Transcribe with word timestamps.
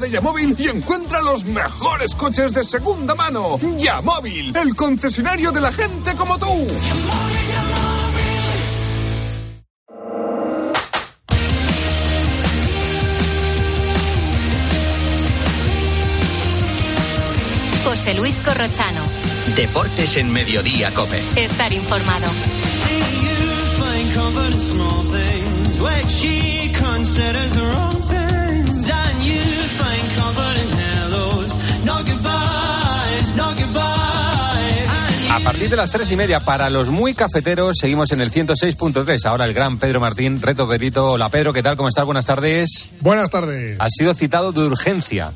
de 0.00 0.10
Yamóvil 0.10 0.56
y 0.58 0.68
encuentra 0.68 1.20
los 1.20 1.44
mejores 1.44 2.14
coches 2.14 2.54
de 2.54 2.64
segunda 2.64 3.14
mano. 3.14 3.58
Yamóvil, 3.76 4.56
el 4.56 4.74
concesionario 4.74 5.52
de 5.52 5.60
la 5.60 5.72
gente 5.72 6.14
como 6.16 6.38
tú. 6.38 6.46
José 17.84 18.14
Luis 18.14 18.40
Corrochano. 18.40 19.02
Deportes 19.56 20.16
en 20.16 20.32
Mediodía, 20.32 20.90
Cope. 20.94 21.20
Estar 21.36 21.72
informado. 21.72 22.26
A 35.40 35.52
partir 35.52 35.70
de 35.70 35.76
las 35.76 35.90
tres 35.90 36.10
y 36.12 36.16
media, 36.16 36.40
para 36.40 36.70
los 36.70 36.90
muy 36.90 37.14
cafeteros, 37.14 37.78
seguimos 37.80 38.12
en 38.12 38.20
el 38.20 38.30
106.3. 38.30 39.24
Ahora 39.26 39.46
el 39.46 39.54
gran 39.54 39.78
Pedro 39.78 39.98
Martín, 39.98 40.40
Reto 40.40 40.68
Perito. 40.68 41.12
Hola 41.12 41.28
Pedro, 41.28 41.52
¿qué 41.52 41.62
tal? 41.62 41.76
¿Cómo 41.76 41.88
estás? 41.88 42.04
Buenas 42.04 42.26
tardes. 42.26 42.90
Buenas 43.00 43.30
tardes. 43.30 43.76
Ha 43.80 43.88
sido 43.90 44.14
citado 44.14 44.52
de 44.52 44.60
urgencia 44.60 45.32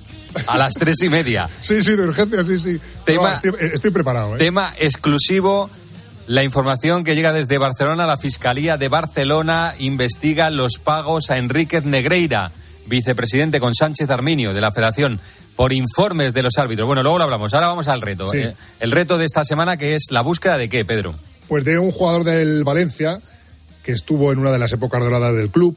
a 0.46 0.58
las 0.58 0.74
tres 0.74 1.00
y 1.02 1.08
media. 1.08 1.48
sí, 1.60 1.82
sí, 1.82 1.96
de 1.96 2.02
urgencia, 2.04 2.44
sí, 2.44 2.58
sí. 2.58 2.78
Tema- 3.04 3.28
No, 3.30 3.34
estoy, 3.34 3.52
estoy 3.72 3.90
preparado, 3.90 4.36
¿eh? 4.36 4.38
Tema 4.38 4.72
exclusivo. 4.78 5.68
La 6.26 6.42
información 6.44 7.02
que 7.02 7.14
llega 7.16 7.32
desde 7.32 7.58
Barcelona, 7.58 8.06
la 8.06 8.16
Fiscalía 8.16 8.76
de 8.76 8.88
Barcelona 8.88 9.74
investiga 9.78 10.48
los 10.50 10.78
pagos 10.78 11.30
a 11.30 11.36
Enríquez 11.38 11.84
Negreira, 11.84 12.50
vicepresidente 12.86 13.58
con 13.60 13.74
Sánchez 13.74 14.08
Arminio 14.10 14.54
de 14.54 14.60
la 14.60 14.70
Federación, 14.70 15.18
por 15.56 15.72
informes 15.72 16.34
de 16.34 16.42
los 16.42 16.56
árbitros. 16.58 16.86
Bueno, 16.86 17.02
luego 17.02 17.18
lo 17.18 17.24
hablamos. 17.24 17.54
Ahora 17.54 17.68
vamos 17.68 17.88
al 17.88 18.00
reto. 18.00 18.28
Sí. 18.30 18.38
Eh, 18.38 18.54
El 18.80 18.90
reto 18.90 19.18
de 19.18 19.24
esta 19.24 19.44
semana 19.44 19.76
que 19.76 19.94
es 19.94 20.06
la 20.10 20.22
búsqueda 20.22 20.58
de 20.58 20.68
qué, 20.68 20.84
Pedro. 20.84 21.14
Pues 21.48 21.64
de 21.64 21.78
un 21.78 21.90
jugador 21.90 22.24
del 22.24 22.64
Valencia 22.64 23.20
que 23.82 23.92
estuvo 23.92 24.32
en 24.32 24.38
una 24.38 24.50
de 24.50 24.58
las 24.58 24.72
épocas 24.72 25.02
doradas 25.02 25.34
del 25.34 25.50
club. 25.50 25.76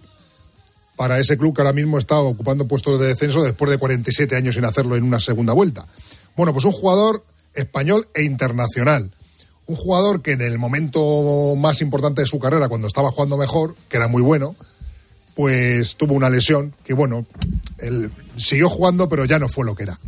Para 0.96 1.20
ese 1.20 1.38
club 1.38 1.56
que 1.56 1.62
ahora 1.62 1.74
mismo 1.74 2.00
está 2.00 2.20
ocupando 2.20 2.68
puestos 2.68 3.00
de 3.00 3.08
descenso 3.08 3.44
después 3.44 3.70
de 3.70 3.78
47 3.78 4.36
años 4.36 4.56
sin 4.56 4.66
hacerlo 4.66 4.96
en 4.96 5.04
una 5.04 5.20
segunda 5.20 5.54
vuelta. 5.54 5.86
Bueno, 6.36 6.54
pues 6.54 6.66
un 6.66 6.72
jugador 6.72 7.24
español 7.54 8.08
e 8.16 8.24
internacional. 8.24 9.12
Un 9.68 9.76
jugador 9.76 10.22
que 10.22 10.32
en 10.32 10.42
el 10.42 10.58
momento 10.58 11.56
más 11.56 11.82
importante 11.82 12.22
de 12.22 12.28
su 12.28 12.40
carrera, 12.40 12.70
cuando 12.70 12.88
estaba 12.88 13.12
jugando 13.12 13.38
mejor, 13.38 13.76
que 13.90 13.98
era 13.98 14.08
muy 14.08 14.22
bueno, 14.22 14.56
pues 15.38 15.98
tuvo 15.98 16.16
una 16.16 16.32
lesión 16.32 16.74
que, 16.84 16.94
bueno, 16.94 17.28
él 17.78 18.12
siguió 18.38 18.70
jugando, 18.70 19.08
pero 19.08 19.24
ya 19.26 19.38
no 19.38 19.48
fue 19.48 19.64
lo 19.66 19.76
que 19.76 19.84
era. 19.84 20.00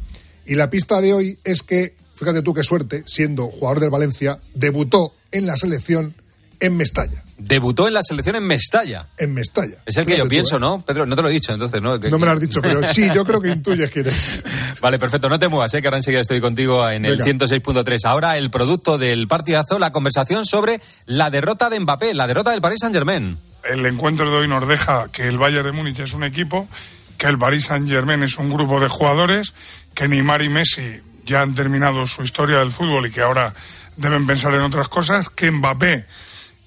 Y 0.48 0.56
la 0.56 0.72
pista 0.72 1.00
de 1.02 1.14
hoy 1.14 1.38
es 1.44 1.62
que, 1.62 1.94
fíjate 2.16 2.42
tú 2.42 2.56
qué 2.56 2.64
suerte, 2.64 3.04
siendo 3.06 3.46
jugador 3.46 3.80
del 3.80 3.92
Valencia, 3.92 4.40
debutó 4.56 5.14
en 5.32 5.46
la 5.46 5.56
selección 5.56 6.16
en 6.60 6.76
Mestalla. 6.78 7.24
Debutó 7.38 7.88
en 7.88 7.94
la 7.94 8.02
selección 8.02 8.36
en 8.38 8.44
Mestalla. 8.48 9.08
En 9.20 9.36
Mestalla. 9.36 9.76
Es 9.86 9.96
el 9.98 10.08
que 10.08 10.18
yo 10.18 10.24
tú, 10.24 10.30
pienso, 10.30 10.56
¿eh? 10.58 10.60
¿no? 10.60 10.82
Pedro, 10.84 11.06
no 11.06 11.16
te 11.16 11.22
lo 11.22 11.30
he 11.30 11.32
dicho, 11.32 11.54
entonces, 11.54 11.80
¿no? 11.80 12.00
Que- 12.00 12.10
No 12.10 12.18
me 12.18 12.26
lo 12.26 12.32
has 12.32 12.40
dicho, 12.42 12.60
pero 12.60 12.86
sí, 12.90 13.08
yo 13.14 13.24
creo 13.24 13.40
que 13.40 13.50
intuyes 13.52 13.92
quién 13.92 14.08
es. 14.08 14.44
Vale, 14.82 14.98
perfecto. 14.98 15.30
No 15.30 15.38
te 15.38 15.48
muevas, 15.48 15.72
¿eh? 15.76 15.82
que 15.82 15.88
ahora 15.88 15.98
enseguida 15.98 16.22
estoy 16.22 16.42
contigo 16.42 16.90
en 16.90 17.06
el 17.06 17.18
Venga. 17.18 17.46
106.3. 17.48 18.00
Ahora 18.06 18.36
el 18.36 18.50
producto 18.50 18.98
del 18.98 19.28
partidazo, 19.28 19.78
la 19.78 19.92
conversación 19.92 20.44
sobre 20.44 20.82
la 21.06 21.30
derrota 21.30 21.70
de 21.70 21.80
Mbappé, 21.80 22.16
la 22.16 22.26
derrota 22.26 22.50
del 22.52 22.62
Paris 22.62 22.80
Saint-Germain. 22.82 23.38
El 23.64 23.86
encuentro 23.86 24.30
de 24.32 24.38
hoy 24.38 24.48
nos 24.48 24.68
deja 24.68 25.08
que 25.12 25.28
el 25.28 25.38
Bayern 25.38 25.66
de 25.66 25.72
Múnich 25.72 26.00
es 26.00 26.14
un 26.14 26.24
equipo, 26.24 26.68
que 27.18 27.28
el 27.28 27.38
Paris 27.38 27.66
Saint-Germain 27.66 28.24
es 28.24 28.38
un 28.38 28.50
grupo 28.50 28.80
de 28.80 28.88
jugadores, 28.88 29.54
que 29.94 30.08
Neymar 30.08 30.42
y 30.42 30.50
Messi 30.50 31.02
ya 31.26 31.40
han 31.40 31.54
terminado 31.54 32.08
su 32.08 32.24
historia 32.24 32.60
del 32.60 32.72
fútbol 32.72 33.08
y 33.08 33.12
que 33.12 33.22
ahora 33.22 33.54
deben 33.98 34.26
pensar 34.26 34.54
en 34.54 34.62
otras 34.62 34.90
cosas, 34.90 35.30
que 35.30 35.52
Mbappé 35.52 36.06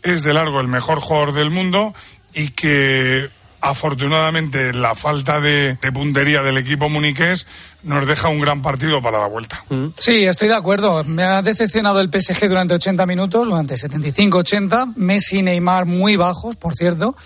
es 0.02 0.23
de 0.23 0.33
largo 0.33 0.61
el 0.61 0.69
mejor 0.69 1.01
jugador 1.01 1.33
del 1.33 1.51
mundo 1.51 1.95
y 2.35 2.51
que 2.51 3.31
afortunadamente 3.62 4.73
la 4.73 4.95
falta 4.95 5.40
de, 5.40 5.78
de 5.80 5.92
puntería 5.92 6.42
del 6.42 6.58
equipo 6.58 6.89
muniqués 6.89 7.46
nos 7.84 8.06
deja 8.06 8.28
un 8.28 8.40
gran 8.40 8.61
partido 8.61 9.00
para 9.00 9.20
la 9.20 9.27
vuelta. 9.27 9.64
Sí, 9.96 10.24
estoy 10.24 10.48
de 10.48 10.55
acuerdo. 10.55 11.05
Me 11.05 11.23
ha 11.23 11.42
decepcionado 11.42 12.01
el 12.01 12.11
PSG 12.11 12.48
durante 12.48 12.74
80 12.74 13.06
minutos, 13.06 13.46
durante 13.46 13.74
75-80. 13.74 14.95
Messi 14.96 15.39
y 15.39 15.42
Neymar 15.42 15.86
muy 15.86 16.17
bajos, 16.17 16.56
por 16.56 16.74
cierto. 16.74 17.17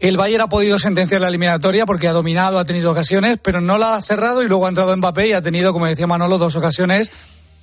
El 0.00 0.16
Bayern 0.16 0.42
ha 0.42 0.48
podido 0.48 0.78
sentenciar 0.78 1.20
la 1.20 1.28
eliminatoria 1.28 1.86
porque 1.86 2.08
ha 2.08 2.12
dominado, 2.12 2.58
ha 2.58 2.64
tenido 2.64 2.90
ocasiones, 2.90 3.38
pero 3.42 3.60
no 3.60 3.78
la 3.78 3.94
ha 3.94 4.02
cerrado 4.02 4.42
y 4.42 4.48
luego 4.48 4.66
ha 4.66 4.68
entrado 4.68 4.96
Mbappé 4.96 5.28
y 5.28 5.32
ha 5.32 5.42
tenido, 5.42 5.72
como 5.72 5.86
decía 5.86 6.06
Manolo, 6.06 6.38
dos 6.38 6.56
ocasiones, 6.56 7.10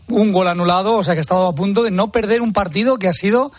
un 0.08 0.32
gol 0.32 0.48
anulado, 0.48 0.96
o 0.96 1.04
sea 1.04 1.14
que 1.14 1.20
ha 1.20 1.22
estado 1.22 1.48
a 1.48 1.56
punto 1.56 1.84
de 1.84 1.92
no 1.92 2.12
perder 2.12 2.42
un 2.42 2.54
partido 2.54 2.98
que 2.98 3.08
ha 3.08 3.14
sido 3.14 3.52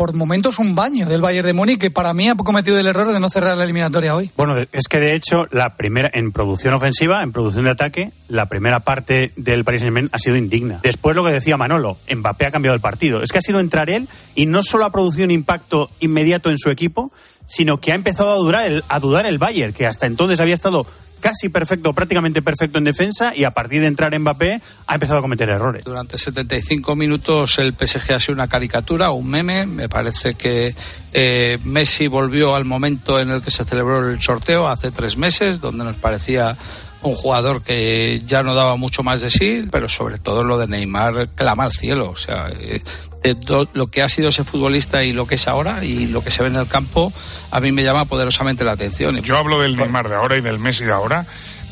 por 0.00 0.14
momentos 0.14 0.58
un 0.58 0.74
baño 0.74 1.06
del 1.06 1.20
Bayern 1.20 1.46
de 1.46 1.52
Múnich, 1.52 1.78
que 1.78 1.90
para 1.90 2.14
mí 2.14 2.26
ha 2.26 2.34
cometido 2.34 2.78
el 2.78 2.86
error 2.86 3.12
de 3.12 3.20
no 3.20 3.28
cerrar 3.28 3.54
la 3.58 3.64
eliminatoria 3.64 4.16
hoy. 4.16 4.30
Bueno, 4.34 4.56
es 4.72 4.88
que 4.88 4.98
de 4.98 5.14
hecho, 5.14 5.46
la 5.50 5.76
primera, 5.76 6.10
en 6.14 6.32
producción 6.32 6.72
ofensiva, 6.72 7.22
en 7.22 7.32
producción 7.32 7.66
de 7.66 7.72
ataque, 7.72 8.10
la 8.26 8.46
primera 8.46 8.80
parte 8.80 9.30
del 9.36 9.62
Paris 9.62 9.82
Saint-Germain 9.82 10.08
ha 10.10 10.18
sido 10.18 10.36
indigna. 10.36 10.80
Después 10.82 11.14
lo 11.14 11.22
que 11.22 11.32
decía 11.32 11.58
Manolo, 11.58 11.98
Mbappé 12.16 12.46
ha 12.46 12.50
cambiado 12.50 12.74
el 12.74 12.80
partido. 12.80 13.22
Es 13.22 13.30
que 13.30 13.40
ha 13.40 13.42
sido 13.42 13.60
entrar 13.60 13.90
él 13.90 14.08
y 14.34 14.46
no 14.46 14.62
solo 14.62 14.86
ha 14.86 14.90
producido 14.90 15.26
un 15.26 15.32
impacto 15.32 15.90
inmediato 16.00 16.48
en 16.48 16.56
su 16.56 16.70
equipo, 16.70 17.12
sino 17.44 17.78
que 17.78 17.92
ha 17.92 17.94
empezado 17.94 18.32
a, 18.32 18.36
durar 18.36 18.66
el, 18.66 18.82
a 18.88 19.00
dudar 19.00 19.26
el 19.26 19.36
Bayern, 19.36 19.74
que 19.74 19.86
hasta 19.86 20.06
entonces 20.06 20.40
había 20.40 20.54
estado 20.54 20.86
casi 21.20 21.48
perfecto, 21.48 21.92
prácticamente 21.92 22.42
perfecto 22.42 22.78
en 22.78 22.84
defensa, 22.84 23.32
y 23.34 23.44
a 23.44 23.50
partir 23.50 23.80
de 23.80 23.86
entrar 23.86 24.18
Mbappé 24.18 24.60
ha 24.86 24.94
empezado 24.94 25.18
a 25.18 25.22
cometer 25.22 25.48
errores. 25.48 25.84
Durante 25.84 26.18
75 26.18 26.96
minutos 26.96 27.58
el 27.58 27.74
PSG 27.74 28.12
ha 28.14 28.18
sido 28.18 28.34
una 28.34 28.48
caricatura, 28.48 29.10
un 29.10 29.28
meme. 29.28 29.66
Me 29.66 29.88
parece 29.88 30.34
que 30.34 30.74
eh, 31.12 31.58
Messi 31.64 32.08
volvió 32.08 32.54
al 32.56 32.64
momento 32.64 33.20
en 33.20 33.30
el 33.30 33.42
que 33.42 33.50
se 33.50 33.64
celebró 33.64 34.08
el 34.10 34.20
sorteo 34.20 34.68
hace 34.68 34.90
tres 34.90 35.16
meses, 35.16 35.60
donde 35.60 35.84
nos 35.84 35.96
parecía 35.96 36.56
un 37.02 37.14
jugador 37.14 37.62
que 37.62 38.20
ya 38.26 38.42
no 38.42 38.54
daba 38.54 38.76
mucho 38.76 39.02
más 39.02 39.20
de 39.22 39.30
sí, 39.30 39.66
pero 39.70 39.88
sobre 39.88 40.18
todo 40.18 40.44
lo 40.44 40.58
de 40.58 40.66
Neymar 40.66 41.28
clama 41.34 41.64
al 41.64 41.72
cielo. 41.72 42.10
O 42.10 42.16
sea, 42.16 42.50
eh, 42.58 42.82
de 43.22 43.36
lo 43.72 43.86
que 43.86 44.02
ha 44.02 44.08
sido 44.08 44.28
ese 44.28 44.44
futbolista 44.44 45.02
y 45.02 45.12
lo 45.12 45.26
que 45.26 45.36
es 45.36 45.48
ahora 45.48 45.84
y 45.84 46.06
lo 46.08 46.22
que 46.22 46.30
se 46.30 46.42
ve 46.42 46.48
en 46.50 46.56
el 46.56 46.66
campo, 46.66 47.12
a 47.52 47.60
mí 47.60 47.72
me 47.72 47.82
llama 47.84 48.04
poderosamente 48.04 48.64
la 48.64 48.72
atención. 48.72 49.16
Yo 49.22 49.36
hablo 49.38 49.60
del 49.60 49.76
Neymar 49.76 50.08
de 50.08 50.14
ahora 50.16 50.36
y 50.36 50.40
del 50.42 50.58
Messi 50.58 50.84
de 50.84 50.92
ahora. 50.92 51.24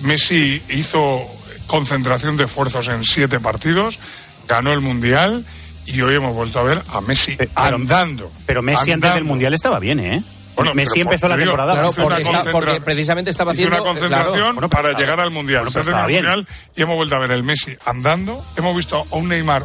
Messi 0.02 0.62
hizo 0.70 1.20
concentración 1.66 2.36
de 2.36 2.44
esfuerzos 2.44 2.88
en 2.88 3.04
siete 3.04 3.40
partidos, 3.40 3.98
ganó 4.46 4.72
el 4.72 4.80
Mundial 4.80 5.44
y 5.86 6.00
hoy 6.00 6.14
hemos 6.14 6.34
vuelto 6.34 6.58
a 6.60 6.62
ver 6.62 6.82
a 6.92 7.00
Messi 7.02 7.36
Pero- 7.36 7.50
andando. 7.54 8.30
Pero 8.46 8.62
Messi 8.62 8.92
antes 8.92 9.00
del 9.02 9.04
andando. 9.10 9.28
Mundial 9.28 9.54
estaba 9.54 9.78
bien, 9.78 10.00
¿eh? 10.00 10.22
Bueno, 10.58 10.74
Messi 10.74 11.00
empezó 11.00 11.28
la 11.28 11.36
digo, 11.36 11.46
temporada. 11.46 11.72
claro, 11.72 11.92
porque 11.92 12.22
está- 12.22 12.50
porque 12.52 12.80
precisamente 12.80 13.30
estaba 13.30 13.54
hizo 13.54 13.62
una 13.66 13.76
haciendo- 13.76 13.84
concentración 13.90 14.32
claro. 14.34 14.44
Bueno, 14.54 14.60
pero 14.60 14.68
para 14.68 14.88
estaba- 14.90 15.00
llegar 15.00 15.20
al 15.20 15.30
Mundial. 15.30 15.64
bueno, 15.64 15.80
el 15.80 15.86
estaba 15.86 16.06
bien. 16.06 16.24
Mundial 16.26 16.48
y 16.76 16.82
hemos 16.82 16.96
vuelto 16.96 17.14
a 17.14 17.18
ver 17.20 17.32
el 17.32 17.42
Messi 17.42 17.76
andando. 17.86 18.44
Hemos 18.56 18.76
visto 18.76 19.04
a 19.10 19.14
un 19.16 19.28
Neymar 19.28 19.62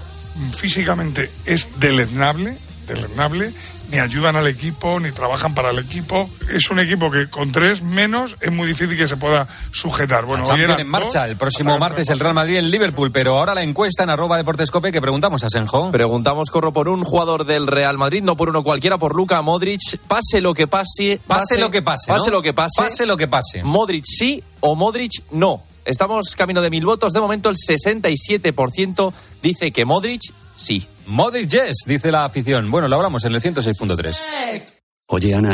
físicamente 0.55 1.29
es 1.45 1.67
deleznable, 1.79 2.57
deleznable. 2.87 3.51
Ni 3.93 3.99
ayudan 3.99 4.35
al 4.35 4.47
equipo, 4.47 4.99
ni 4.99 5.11
trabajan 5.11 5.53
para 5.53 5.69
el 5.69 5.77
equipo. 5.77 6.27
Es 6.51 6.71
un 6.71 6.79
equipo 6.79 7.11
que 7.11 7.29
con 7.29 7.51
tres 7.51 7.83
menos 7.83 8.35
es 8.41 8.51
muy 8.51 8.67
difícil 8.67 8.97
que 8.97 9.07
se 9.07 9.17
pueda 9.17 9.47
sujetar. 9.71 10.25
Bueno, 10.25 10.43
hoy 10.51 10.61
eran 10.61 10.79
en 10.79 10.87
marcha. 10.87 11.21
dos, 11.21 11.29
El 11.29 11.37
próximo 11.37 11.77
martes 11.77 12.09
el 12.09 12.19
Real 12.19 12.33
Madrid 12.33 12.57
en 12.57 12.71
Liverpool. 12.71 13.11
Pero 13.11 13.37
ahora 13.37 13.53
la 13.53 13.61
encuesta 13.61 14.01
en 14.01 14.09
arroba 14.09 14.35
deportescope 14.37 14.91
que 14.91 14.99
preguntamos 14.99 15.43
a 15.43 15.49
Senjo. 15.51 15.91
Preguntamos, 15.91 16.49
corro 16.49 16.73
por 16.73 16.87
un 16.87 17.03
jugador 17.03 17.45
del 17.45 17.67
Real 17.67 17.99
Madrid, 17.99 18.23
no 18.23 18.35
por 18.35 18.49
uno 18.49 18.63
cualquiera, 18.63 18.97
por 18.97 19.15
Luka 19.15 19.39
Modric. 19.43 19.99
Pase 20.07 20.41
lo 20.41 20.55
que 20.55 20.65
pase. 20.65 21.21
Pase 21.27 21.59
lo 21.59 21.69
que 21.69 21.83
pase. 21.83 22.11
¿no? 22.11 22.17
Pase 22.17 22.31
lo 22.31 22.41
que 22.41 22.53
pase. 22.53 22.81
Pase 22.81 23.05
lo 23.05 23.15
que 23.15 23.27
pase. 23.27 23.63
Modric 23.63 24.05
sí 24.07 24.43
o 24.59 24.73
Modric 24.73 25.21
no. 25.29 25.61
Estamos 25.85 26.35
camino 26.35 26.63
de 26.63 26.71
mil 26.71 26.83
votos. 26.83 27.13
De 27.13 27.19
momento, 27.19 27.49
el 27.49 27.57
67% 27.57 29.13
dice 29.43 29.71
que 29.71 29.85
Modric 29.85 30.21
sí. 30.55 30.87
Modric 31.07 31.49
Yes, 31.49 31.83
dice 31.85 32.11
la 32.11 32.25
afición. 32.25 32.69
Bueno, 32.71 32.87
lo 32.87 32.95
hablamos 32.95 33.23
en 33.25 33.35
el 33.35 33.41
106.3. 33.41 34.82
Oye, 35.07 35.35
Ana, 35.35 35.53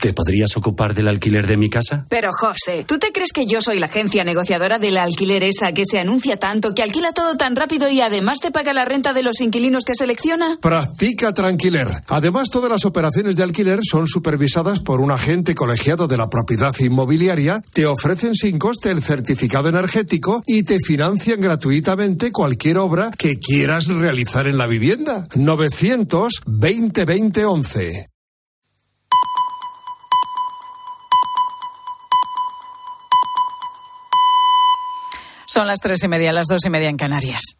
¿te 0.00 0.12
podrías 0.12 0.56
ocupar 0.56 0.94
del 0.94 1.08
alquiler 1.08 1.46
de 1.48 1.56
mi 1.56 1.68
casa? 1.68 2.06
Pero 2.08 2.30
José, 2.32 2.84
¿tú 2.86 2.98
te 2.98 3.10
crees 3.10 3.32
que 3.32 3.44
yo 3.44 3.60
soy 3.60 3.80
la 3.80 3.86
agencia 3.86 4.22
negociadora 4.22 4.78
del 4.78 4.96
alquiler 4.96 5.42
esa 5.42 5.72
que 5.72 5.84
se 5.84 5.98
anuncia 5.98 6.38
tanto, 6.38 6.74
que 6.76 6.82
alquila 6.82 7.12
todo 7.12 7.36
tan 7.36 7.56
rápido 7.56 7.90
y 7.90 8.00
además 8.00 8.38
te 8.38 8.52
paga 8.52 8.72
la 8.72 8.84
renta 8.84 9.12
de 9.12 9.24
los 9.24 9.40
inquilinos 9.40 9.84
que 9.84 9.96
selecciona? 9.96 10.58
Practica 10.62 11.32
Tranquiler. 11.32 11.88
Además, 12.06 12.50
todas 12.50 12.70
las 12.70 12.84
operaciones 12.84 13.36
de 13.36 13.42
alquiler 13.42 13.80
son 13.82 14.06
supervisadas 14.06 14.78
por 14.78 15.00
un 15.00 15.10
agente 15.10 15.56
colegiado 15.56 16.06
de 16.06 16.16
la 16.16 16.28
propiedad 16.28 16.72
inmobiliaria, 16.78 17.60
te 17.72 17.86
ofrecen 17.86 18.36
sin 18.36 18.58
coste 18.60 18.92
el 18.92 19.02
certificado 19.02 19.68
energético 19.68 20.40
y 20.46 20.62
te 20.62 20.78
financian 20.78 21.40
gratuitamente 21.40 22.30
cualquier 22.30 22.78
obra 22.78 23.10
que 23.18 23.38
quieras 23.38 23.88
realizar 23.88 24.46
en 24.46 24.56
la 24.56 24.68
vivienda. 24.68 25.26
920 25.34 27.04
20 27.04 27.44
11. 27.44 28.13
Son 35.54 35.68
las 35.68 35.78
tres 35.78 36.02
y 36.02 36.08
media, 36.08 36.32
las 36.32 36.48
dos 36.48 36.64
y 36.66 36.68
media 36.68 36.88
en 36.88 36.96
Canarias. 36.96 37.58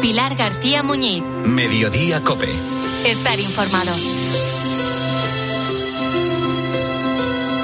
Pilar 0.00 0.34
García 0.34 0.82
Muñiz. 0.82 1.22
Mediodía 1.46 2.20
Cope. 2.20 2.48
Estar 3.06 3.38
informado. 3.38 3.92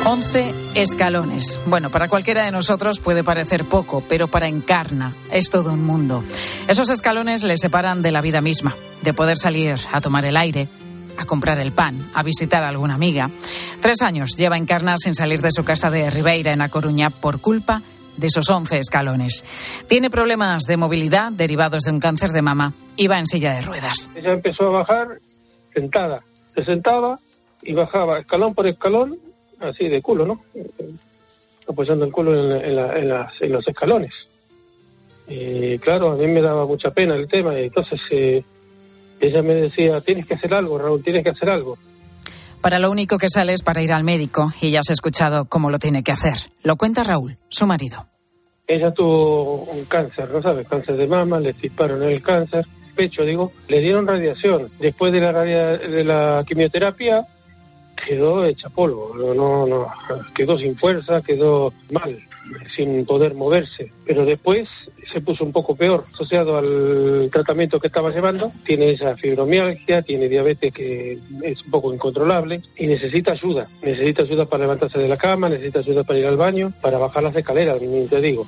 11 0.05 0.55
escalones. 0.77 1.59
Bueno, 1.67 1.91
para 1.91 2.07
cualquiera 2.07 2.45
de 2.45 2.53
nosotros 2.53 3.01
puede 3.01 3.25
parecer 3.25 3.65
poco, 3.65 4.01
pero 4.09 4.29
para 4.29 4.47
Encarna 4.47 5.13
es 5.33 5.51
todo 5.51 5.73
un 5.73 5.85
mundo. 5.85 6.23
Esos 6.69 6.89
escalones 6.91 7.43
le 7.43 7.59
separan 7.59 8.01
de 8.01 8.13
la 8.13 8.21
vida 8.21 8.41
misma, 8.41 8.77
de 9.03 9.13
poder 9.13 9.39
salir 9.39 9.75
a 9.91 10.01
tomar 10.01 10.25
el 10.25 10.37
aire, 10.37 10.69
a 11.19 11.25
comprar 11.25 11.59
el 11.59 11.73
pan, 11.73 11.99
a 12.15 12.23
visitar 12.23 12.63
a 12.63 12.69
alguna 12.69 12.95
amiga. 12.95 13.31
Tres 13.81 14.03
años 14.03 14.37
lleva 14.37 14.57
Encarna 14.57 14.97
sin 14.99 15.15
salir 15.15 15.41
de 15.41 15.53
su 15.53 15.65
casa 15.65 15.91
de 15.91 16.11
Ribeira, 16.11 16.53
en 16.53 16.63
A 16.63 16.69
Coruña, 16.69 17.11
por 17.11 17.41
culpa 17.41 17.83
de 18.17 18.27
esos 18.27 18.49
11 18.49 18.79
escalones. 18.79 19.45
Tiene 19.89 20.11
problemas 20.11 20.65
de 20.65 20.77
movilidad 20.77 21.33
derivados 21.33 21.83
de 21.83 21.93
un 21.93 22.01
cáncer 22.01 22.31
de 22.31 22.43
mama 22.43 22.73
y 22.97 23.07
va 23.07 23.19
en 23.19 23.27
silla 23.27 23.53
de 23.53 23.63
ruedas. 23.63 24.11
Ella 24.15 24.33
empezó 24.33 24.65
a 24.69 24.71
bajar 24.71 25.09
sentada. 25.75 26.23
Se 26.55 26.65
sentaba 26.65 27.19
y 27.63 27.73
bajaba 27.75 28.19
escalón 28.19 28.55
por 28.55 28.67
escalón, 28.67 29.19
así 29.61 29.89
de 29.89 30.01
culo, 30.01 30.27
¿no? 30.27 30.41
Apoyando 31.69 32.05
el 32.05 32.13
culo 32.13 32.33
en, 32.57 33.53
los 33.53 33.69
escalones. 33.69 34.13
Y 35.29 35.79
claro, 35.79 36.13
a 36.13 36.17
mí 36.17 36.27
me 36.29 36.41
daba 36.41 36.67
mucha 36.67 36.91
pena 36.93 37.17
el 37.17 37.29
tema. 37.29 37.59
Y 37.59 37.65
entonces 37.65 38.01
eh, 38.11 38.45
ella 39.21 39.43
me 39.43 39.55
decía, 39.55 40.01
tienes 40.01 40.27
que 40.27 40.35
hacer 40.35 40.53
algo, 40.55 40.79
Raúl, 40.79 41.03
tienes 41.03 41.23
que 41.25 41.31
hacer 41.31 41.51
algo. 41.51 41.77
Para 42.61 42.79
lo 42.79 42.91
único 42.91 43.19
que 43.19 43.29
sale 43.31 43.53
es 43.53 43.63
para 43.63 43.83
ir 43.83 43.93
al 43.93 44.03
médico 44.05 44.53
y 44.61 44.71
ya 44.71 44.81
has 44.81 44.91
escuchado 44.91 45.45
cómo 45.45 45.71
lo 45.71 45.79
tiene 45.79 46.03
que 46.03 46.13
hacer. 46.13 46.35
Lo 46.63 46.77
cuenta 46.77 47.05
Raúl, 47.05 47.39
su 47.49 47.67
marido. 47.67 48.07
Ella 48.67 48.93
tuvo 48.93 49.63
un 49.65 49.85
cáncer, 49.85 50.29
¿no 50.31 50.43
sabes? 50.43 50.67
Cáncer 50.67 50.97
de 50.97 51.07
mama, 51.07 51.39
le 51.39 51.53
disparon 51.53 52.03
el 52.03 52.21
cáncer, 52.21 52.65
pecho, 52.97 53.23
digo, 53.23 53.53
le 53.69 53.81
dieron 53.81 54.07
radiación. 54.07 54.69
Después 54.81 55.13
de 55.13 55.21
la, 55.21 55.31
radia- 55.33 55.79
de 55.79 56.03
la 56.03 56.43
quimioterapia, 56.49 57.25
quedó 58.07 58.45
hecha 58.45 58.69
polvo, 58.69 59.15
no, 59.17 59.35
no, 59.35 59.67
no, 59.67 59.87
quedó 60.35 60.59
sin 60.59 60.77
fuerza, 60.77 61.23
quedó 61.23 61.73
mal, 61.93 62.19
sin 62.75 63.05
poder 63.05 63.35
moverse. 63.35 63.91
Pero 64.05 64.25
después 64.25 64.69
se 65.13 65.21
puso 65.21 65.45
un 65.45 65.53
poco 65.53 65.75
peor, 65.75 66.05
asociado 66.13 66.59
al 66.59 67.29
tratamiento 67.33 67.81
que 67.81 67.87
estaba 67.87 68.11
llevando. 68.11 68.53
Tiene 68.65 68.91
esa 68.91 69.17
fibromialgia, 69.17 70.03
tiene 70.03 70.29
diabetes 70.29 70.73
que 70.73 71.19
es 71.43 71.65
un 71.65 71.71
poco 71.71 71.93
incontrolable 71.93 72.61
y 72.77 72.87
necesita 72.87 73.33
ayuda. 73.33 73.67
Necesita 73.83 74.23
ayuda 74.23 74.47
para 74.47 74.65
levantarse 74.65 74.99
de 74.99 75.09
la 75.09 75.17
cama, 75.17 75.49
necesita 75.49 75.81
ayuda 75.81 76.05
para 76.05 76.19
ir 76.19 76.27
al 76.27 76.37
baño, 76.37 76.73
para 76.81 76.99
bajar 76.99 77.23
las 77.23 77.37
escaleras, 77.37 77.79
te 77.79 78.21
digo. 78.21 78.47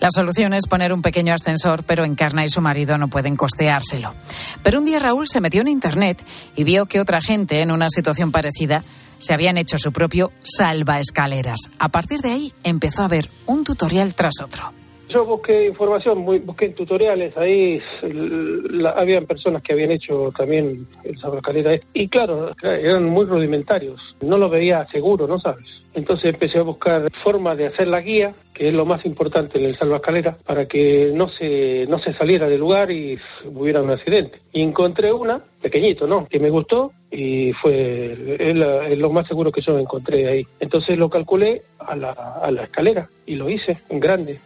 La 0.00 0.10
solución 0.10 0.52
es 0.52 0.66
poner 0.66 0.92
un 0.92 1.00
pequeño 1.00 1.32
ascensor, 1.32 1.82
pero 1.84 2.04
Encarna 2.04 2.44
y 2.44 2.50
su 2.50 2.60
marido 2.60 2.98
no 2.98 3.08
pueden 3.08 3.34
costeárselo. 3.34 4.14
Pero 4.62 4.78
un 4.78 4.84
día 4.84 4.98
Raúl 4.98 5.26
se 5.26 5.40
metió 5.40 5.62
en 5.62 5.68
Internet 5.68 6.22
y 6.54 6.64
vio 6.64 6.84
que 6.86 7.00
otra 7.00 7.20
gente 7.22 7.60
en 7.60 7.70
una 7.70 7.88
situación 7.88 8.30
parecida 8.30 8.82
se 9.18 9.34
habían 9.34 9.58
hecho 9.58 9.78
su 9.78 9.92
propio 9.92 10.32
salvaescaleras. 10.42 11.58
A 11.78 11.88
partir 11.88 12.20
de 12.20 12.32
ahí 12.32 12.54
empezó 12.64 13.02
a 13.02 13.08
ver 13.08 13.28
un 13.46 13.64
tutorial 13.64 14.14
tras 14.14 14.40
otro. 14.42 14.75
Yo 15.08 15.24
busqué 15.24 15.66
información, 15.66 16.24
busqué 16.44 16.70
tutoriales, 16.70 17.36
ahí 17.36 17.80
la- 18.02 18.90
habían 18.90 19.24
personas 19.24 19.62
que 19.62 19.72
habían 19.72 19.92
hecho 19.92 20.32
también 20.36 20.86
el 21.04 21.14
este. 21.14 21.82
y 21.94 22.08
claro, 22.08 22.50
eran 22.62 23.04
muy 23.04 23.24
rudimentarios, 23.24 24.00
no 24.20 24.36
lo 24.36 24.48
veía 24.48 24.84
seguro, 24.88 25.28
¿no 25.28 25.38
sabes? 25.38 25.64
Entonces 25.94 26.34
empecé 26.34 26.58
a 26.58 26.62
buscar 26.62 27.06
formas 27.22 27.56
de 27.56 27.66
hacer 27.66 27.86
la 27.88 28.00
guía, 28.00 28.34
que 28.52 28.68
es 28.68 28.74
lo 28.74 28.84
más 28.84 29.06
importante 29.06 29.58
en 29.58 29.66
el 29.66 29.76
salvaescalera, 29.76 30.36
para 30.44 30.66
que 30.66 31.12
no 31.14 31.28
se, 31.28 31.86
no 31.88 31.98
se 32.00 32.12
saliera 32.12 32.48
del 32.48 32.60
lugar 32.60 32.90
y 32.90 33.18
hubiera 33.44 33.82
un 33.82 33.90
accidente. 33.90 34.40
Y 34.52 34.62
encontré 34.62 35.12
una, 35.12 35.40
pequeñito, 35.62 36.06
¿no? 36.06 36.26
Que 36.26 36.40
me 36.40 36.50
gustó 36.50 36.90
y 37.10 37.52
fue 37.54 38.36
es 38.38 38.56
la- 38.56 38.88
es 38.88 38.98
lo 38.98 39.10
más 39.10 39.26
seguro 39.28 39.52
que 39.52 39.60
yo 39.62 39.78
encontré 39.78 40.26
ahí. 40.28 40.46
Entonces 40.60 40.98
lo 40.98 41.08
calculé 41.08 41.62
a 41.78 41.94
la, 41.96 42.10
a 42.10 42.50
la 42.50 42.64
escalera 42.64 43.08
y 43.24 43.36
lo 43.36 43.48
hice 43.48 43.78
en 43.88 44.00
grande. 44.00 44.38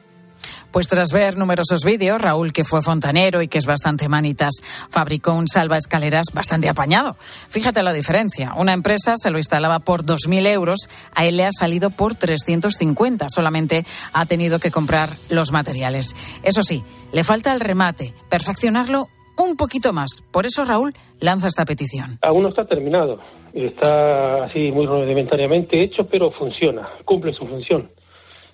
Pues 0.73 0.89
tras 0.89 1.13
ver 1.13 1.37
numerosos 1.37 1.85
vídeos, 1.85 2.21
Raúl, 2.21 2.53
que 2.53 2.65
fue 2.65 2.81
fontanero 2.81 3.43
y 3.43 3.49
que 3.49 3.59
es 3.59 3.67
bastante 3.67 4.09
manitas, 4.09 4.55
fabricó 4.89 5.33
un 5.35 5.49
salvaescaleras 5.49 6.27
bastante 6.33 6.69
apañado. 6.69 7.17
Fíjate 7.49 7.83
la 7.83 7.93
diferencia. 7.93 8.55
Una 8.57 8.73
empresa 8.73 9.15
se 9.17 9.31
lo 9.31 9.39
instalaba 9.39 9.81
por 9.81 10.05
2.000 10.05 10.47
euros, 10.47 10.89
a 11.15 11.27
él 11.27 11.37
le 11.37 11.45
ha 11.45 11.53
salido 11.53 11.91
por 11.91 12.15
350. 12.15 13.27
Solamente 13.29 13.85
ha 14.13 14.27
tenido 14.27 14.59
que 14.59 14.71
comprar 14.71 15.11
los 15.29 15.53
materiales. 15.53 16.15
Eso 16.43 16.63
sí, 16.63 16.85
le 17.13 17.25
falta 17.25 17.53
el 17.53 17.61
remate, 17.61 18.15
perfeccionarlo 18.29 19.09
un 19.37 19.57
poquito 19.57 19.93
más. 19.93 20.23
Por 20.31 20.47
eso 20.47 20.65
Raúl 20.65 20.95
lanza 21.19 21.49
esta 21.49 21.65
petición. 21.65 22.19
Aún 22.23 22.43
no 22.43 22.49
está 22.51 22.67
terminado. 22.67 23.19
Está 23.53 24.45
así 24.45 24.71
muy 24.71 24.87
rudimentariamente 24.87 25.83
hecho, 25.83 26.07
pero 26.07 26.31
funciona, 26.31 26.89
cumple 27.05 27.33
su 27.33 27.47
función. 27.47 27.91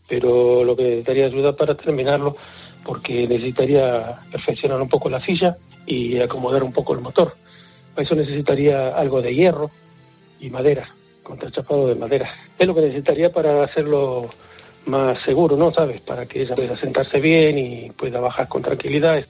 Pero 0.08 0.64
lo 0.64 0.76
que 0.76 0.84
necesitaría 0.84 1.26
ayuda 1.26 1.54
para 1.54 1.74
terminarlo, 1.74 2.36
porque 2.84 3.26
necesitaría 3.26 4.18
perfeccionar 4.30 4.80
un 4.80 4.88
poco 4.88 5.08
la 5.08 5.20
silla 5.20 5.56
y 5.86 6.18
acomodar 6.18 6.62
un 6.62 6.72
poco 6.72 6.94
el 6.94 7.00
motor. 7.00 7.32
Para 7.94 8.04
eso 8.04 8.14
necesitaría 8.14 8.88
algo 8.96 9.22
de 9.22 9.34
hierro 9.34 9.70
y 10.40 10.50
madera, 10.50 10.88
contrachapado 11.22 11.88
de 11.88 11.94
madera. 11.94 12.30
Es 12.58 12.66
lo 12.66 12.74
que 12.74 12.82
necesitaría 12.82 13.32
para 13.32 13.64
hacerlo 13.64 14.30
más 14.86 15.20
seguro, 15.22 15.56
¿no? 15.56 15.72
¿Sabes? 15.72 16.00
Para 16.00 16.26
que 16.26 16.42
ella 16.42 16.54
pueda 16.54 16.78
sentarse 16.78 17.20
bien 17.20 17.58
y 17.58 17.90
pueda 17.90 18.20
bajar 18.20 18.48
con 18.48 18.62
tranquilidad. 18.62 19.24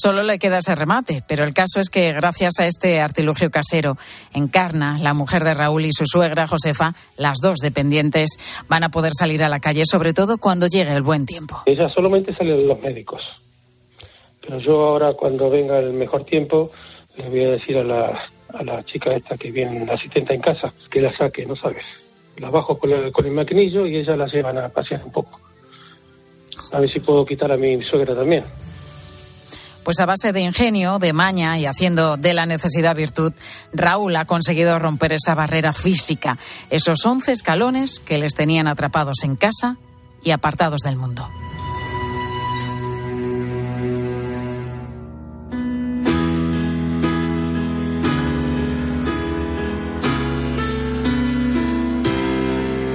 Solo 0.00 0.22
le 0.22 0.38
queda 0.38 0.58
ese 0.58 0.76
remate, 0.76 1.24
pero 1.26 1.42
el 1.42 1.52
caso 1.52 1.80
es 1.80 1.90
que 1.90 2.12
gracias 2.12 2.60
a 2.60 2.66
este 2.66 3.00
artilugio 3.00 3.50
casero, 3.50 3.96
Encarna, 4.32 4.96
la 4.96 5.12
mujer 5.12 5.42
de 5.42 5.54
Raúl 5.54 5.86
y 5.86 5.92
su 5.92 6.04
suegra, 6.06 6.46
Josefa, 6.46 6.92
las 7.16 7.38
dos 7.42 7.58
dependientes, 7.58 8.36
van 8.68 8.84
a 8.84 8.90
poder 8.90 9.10
salir 9.12 9.42
a 9.42 9.48
la 9.48 9.58
calle, 9.58 9.82
sobre 9.90 10.12
todo 10.12 10.38
cuando 10.38 10.68
llegue 10.68 10.92
el 10.92 11.02
buen 11.02 11.26
tiempo. 11.26 11.62
Ella 11.66 11.88
solamente 11.88 12.32
sale 12.32 12.52
de 12.52 12.64
los 12.64 12.80
médicos. 12.80 13.22
Pero 14.40 14.60
yo 14.60 14.86
ahora, 14.86 15.14
cuando 15.14 15.50
venga 15.50 15.80
el 15.80 15.92
mejor 15.92 16.24
tiempo, 16.24 16.70
le 17.16 17.28
voy 17.28 17.44
a 17.46 17.50
decir 17.50 17.76
a 17.78 17.82
la, 17.82 18.84
chica 18.84 19.12
esta 19.12 19.36
que 19.36 19.50
viene, 19.50 19.84
la 19.84 19.94
asistente 19.94 20.32
en 20.32 20.40
casa, 20.40 20.72
que 20.88 21.00
la 21.00 21.12
saque, 21.16 21.44
¿no 21.44 21.56
sabes? 21.56 21.84
La 22.36 22.50
bajo 22.50 22.78
con 22.78 22.92
el, 22.92 23.10
con 23.10 23.26
el 23.26 23.32
maquinillo 23.32 23.84
y 23.84 23.96
ella 23.96 24.16
la 24.16 24.28
llevan 24.28 24.58
a 24.58 24.68
pasear 24.68 25.02
un 25.04 25.10
poco. 25.10 25.40
A 26.72 26.78
ver 26.78 26.88
si 26.88 27.00
puedo 27.00 27.26
quitar 27.26 27.50
a 27.50 27.56
mi 27.56 27.82
suegra 27.82 28.14
también. 28.14 28.44
Pues 29.84 30.00
a 30.00 30.06
base 30.06 30.32
de 30.32 30.40
ingenio, 30.40 30.98
de 30.98 31.12
maña 31.12 31.58
y 31.58 31.66
haciendo 31.66 32.16
de 32.16 32.34
la 32.34 32.46
necesidad 32.46 32.94
virtud, 32.94 33.32
Raúl 33.72 34.16
ha 34.16 34.26
conseguido 34.26 34.78
romper 34.78 35.12
esa 35.12 35.34
barrera 35.34 35.72
física, 35.72 36.38
esos 36.70 37.04
11 37.04 37.32
escalones 37.32 38.00
que 38.00 38.18
les 38.18 38.34
tenían 38.34 38.68
atrapados 38.68 39.22
en 39.22 39.36
casa 39.36 39.76
y 40.22 40.32
apartados 40.32 40.80
del 40.82 40.96
mundo. 40.96 41.28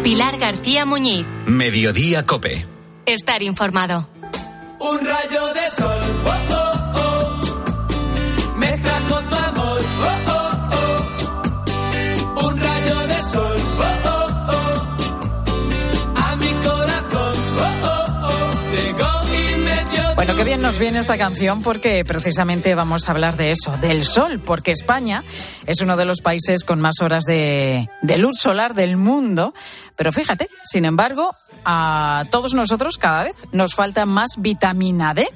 Pilar 0.04 0.38
García 0.38 0.86
Muñiz. 0.86 1.26
Mediodía 1.48 2.24
Cope. 2.24 2.68
Estar 3.06 3.42
informado. 3.42 4.08
Un 4.80 5.00
rayo 5.00 5.54
de 5.54 5.72
sol, 5.72 6.02
nos 20.58 20.78
viene 20.78 21.00
esta 21.00 21.18
canción 21.18 21.62
porque 21.64 22.06
precisamente 22.06 22.76
vamos 22.76 23.08
a 23.08 23.12
hablar 23.12 23.38
de 23.38 23.52
eso, 23.52 23.76
del 23.78 24.04
sol, 24.04 24.40
porque 24.40 24.72
España 24.72 25.24
es 25.66 25.82
uno 25.82 25.98
de 25.98 26.06
los 26.06 26.22
países 26.22 26.64
con 26.64 26.80
más 26.80 27.02
horas 27.02 27.24
de, 27.24 27.90
de 28.02 28.18
luz 28.18 28.38
solar 28.40 28.76
del 28.76 28.98
mundo. 28.98 29.54
Pero 29.96 30.12
fíjate, 30.12 30.48
sin 30.64 30.86
embargo, 30.86 31.32
a 31.66 32.26
todos 32.30 32.54
nosotros 32.54 32.98
cada 32.98 33.24
vez 33.24 33.36
nos 33.52 33.74
falta 33.74 34.06
más 34.06 34.32
vitamina 34.38 35.14
D. 35.14 35.28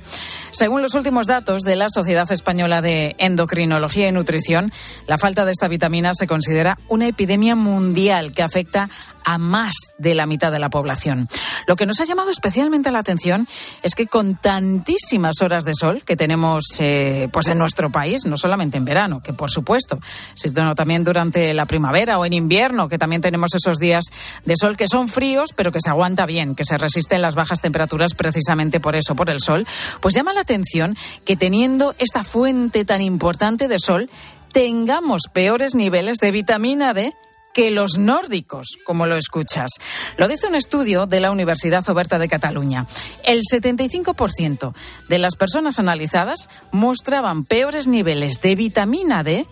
Según 0.51 0.81
los 0.81 0.93
últimos 0.93 1.27
datos 1.27 1.61
de 1.61 1.75
la 1.75 1.89
Sociedad 1.89 2.31
Española 2.31 2.81
de 2.81 3.15
Endocrinología 3.17 4.07
y 4.07 4.11
Nutrición, 4.11 4.71
la 5.07 5.17
falta 5.17 5.45
de 5.45 5.51
esta 5.51 5.67
vitamina 5.67 6.13
se 6.13 6.27
considera 6.27 6.77
una 6.87 7.07
epidemia 7.07 7.55
mundial 7.55 8.31
que 8.31 8.43
afecta 8.43 8.89
a 9.27 9.37
más 9.37 9.75
de 9.97 10.15
la 10.15 10.25
mitad 10.25 10.53
de 10.53 10.59
la 10.59 10.69
población. 10.69 11.27
Lo 11.67 11.75
que 11.75 11.85
nos 11.85 11.99
ha 11.99 12.05
llamado 12.05 12.29
especialmente 12.29 12.91
la 12.91 12.99
atención 12.99 13.45
es 13.83 13.93
que 13.93 14.07
con 14.07 14.35
tantísimas 14.35 15.41
horas 15.41 15.65
de 15.65 15.75
sol 15.75 16.03
que 16.05 16.15
tenemos 16.15 16.63
eh, 16.79 17.27
pues 17.33 17.49
en 17.49 17.57
nuestro 17.57 17.89
país, 17.89 18.25
no 18.25 18.37
solamente 18.37 18.77
en 18.77 18.85
verano, 18.85 19.21
que 19.21 19.33
por 19.33 19.51
supuesto, 19.51 19.99
sino 20.33 20.75
también 20.75 21.03
durante 21.03 21.53
la 21.53 21.65
primavera 21.65 22.17
o 22.19 22.25
en 22.25 22.31
invierno, 22.31 22.87
que 22.87 22.97
también 22.97 23.21
tenemos 23.21 23.53
esos 23.53 23.79
días 23.79 24.05
de 24.45 24.55
sol 24.55 24.77
que 24.77 24.87
son 24.87 25.09
fríos, 25.09 25.51
pero 25.53 25.73
que 25.73 25.81
se 25.83 25.89
aguanta 25.89 26.25
bien, 26.25 26.55
que 26.55 26.63
se 26.63 26.77
resisten 26.77 27.21
las 27.21 27.35
bajas 27.35 27.59
temperaturas 27.59 28.13
precisamente 28.13 28.79
por 28.79 28.95
eso, 28.95 29.13
por 29.13 29.29
el 29.29 29.41
sol, 29.41 29.67
pues 29.99 30.15
llama 30.15 30.31
la 30.31 30.41
atención 30.41 30.95
que 31.25 31.35
teniendo 31.35 31.95
esta 31.97 32.23
fuente 32.23 32.85
tan 32.85 33.01
importante 33.01 33.67
de 33.67 33.77
sol, 33.77 34.09
tengamos 34.53 35.23
peores 35.33 35.75
niveles 35.75 36.19
de 36.19 36.31
vitamina 36.31 36.93
D 36.93 37.13
que 37.53 37.71
los 37.71 37.97
nórdicos, 37.97 38.77
como 38.85 39.05
lo 39.05 39.15
escuchas. 39.15 39.71
Lo 40.17 40.27
dice 40.27 40.47
un 40.47 40.55
estudio 40.55 41.05
de 41.05 41.19
la 41.19 41.31
Universidad 41.31 41.87
Oberta 41.89 42.19
de 42.19 42.27
Cataluña. 42.27 42.87
El 43.23 43.41
75% 43.41 44.73
de 45.09 45.17
las 45.17 45.35
personas 45.35 45.79
analizadas 45.79 46.49
mostraban 46.71 47.43
peores 47.43 47.87
niveles 47.87 48.41
de 48.41 48.55
vitamina 48.55 49.23
D 49.23 49.47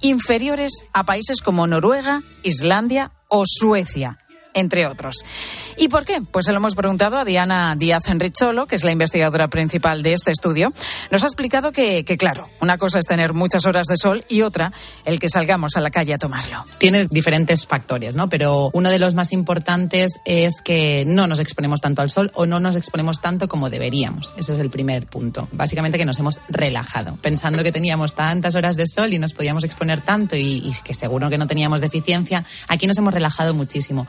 inferiores 0.00 0.84
a 0.92 1.04
países 1.04 1.40
como 1.40 1.66
Noruega, 1.66 2.22
Islandia 2.42 3.12
o 3.28 3.44
Suecia 3.46 4.21
entre 4.54 4.86
otros. 4.86 5.24
¿Y 5.76 5.88
por 5.88 6.04
qué? 6.04 6.20
Pues 6.30 6.46
se 6.46 6.52
lo 6.52 6.58
hemos 6.58 6.74
preguntado 6.74 7.18
a 7.18 7.24
Diana 7.24 7.74
Díaz 7.76 8.08
Enricholo, 8.08 8.66
que 8.66 8.76
es 8.76 8.84
la 8.84 8.92
investigadora 8.92 9.48
principal 9.48 10.02
de 10.02 10.12
este 10.12 10.30
estudio. 10.32 10.72
Nos 11.10 11.24
ha 11.24 11.26
explicado 11.26 11.72
que, 11.72 12.04
claro, 12.18 12.48
una 12.60 12.78
cosa 12.78 12.98
es 12.98 13.06
tener 13.06 13.32
muchas 13.32 13.66
horas 13.66 13.86
de 13.86 13.96
sol 13.96 14.24
y 14.28 14.42
otra 14.42 14.72
el 15.04 15.18
que 15.18 15.28
salgamos 15.28 15.76
a 15.76 15.80
la 15.80 15.90
calle 15.90 16.14
a 16.14 16.18
tomarlo. 16.18 16.64
Tiene 16.78 17.06
diferentes 17.06 17.66
factores, 17.66 18.16
¿no? 18.16 18.28
Pero 18.28 18.70
uno 18.72 18.90
de 18.90 18.98
los 18.98 19.14
más 19.14 19.32
importantes 19.32 20.20
es 20.24 20.60
que 20.62 21.04
no 21.06 21.26
nos 21.26 21.40
exponemos 21.40 21.80
tanto 21.80 22.02
al 22.02 22.10
sol 22.10 22.30
o 22.34 22.46
no 22.46 22.60
nos 22.60 22.76
exponemos 22.76 23.20
tanto 23.20 23.48
como 23.48 23.70
deberíamos. 23.70 24.34
Ese 24.36 24.54
es 24.54 24.60
el 24.60 24.70
primer 24.70 25.06
punto. 25.06 25.48
Básicamente 25.52 25.98
que 25.98 26.04
nos 26.04 26.18
hemos 26.18 26.40
relajado, 26.48 27.16
pensando 27.22 27.62
que 27.62 27.72
teníamos 27.72 28.14
tantas 28.14 28.54
horas 28.54 28.76
de 28.76 28.86
sol 28.86 29.12
y 29.12 29.18
nos 29.18 29.32
podíamos 29.32 29.64
exponer 29.64 30.00
tanto 30.02 30.36
y 30.36 30.72
que 30.84 30.94
seguro 30.94 31.30
que 31.30 31.38
no 31.38 31.46
teníamos 31.46 31.80
deficiencia. 31.80 32.44
Aquí 32.68 32.86
nos 32.86 32.98
hemos 32.98 33.14
relajado 33.14 33.54
muchísimo. 33.54 34.06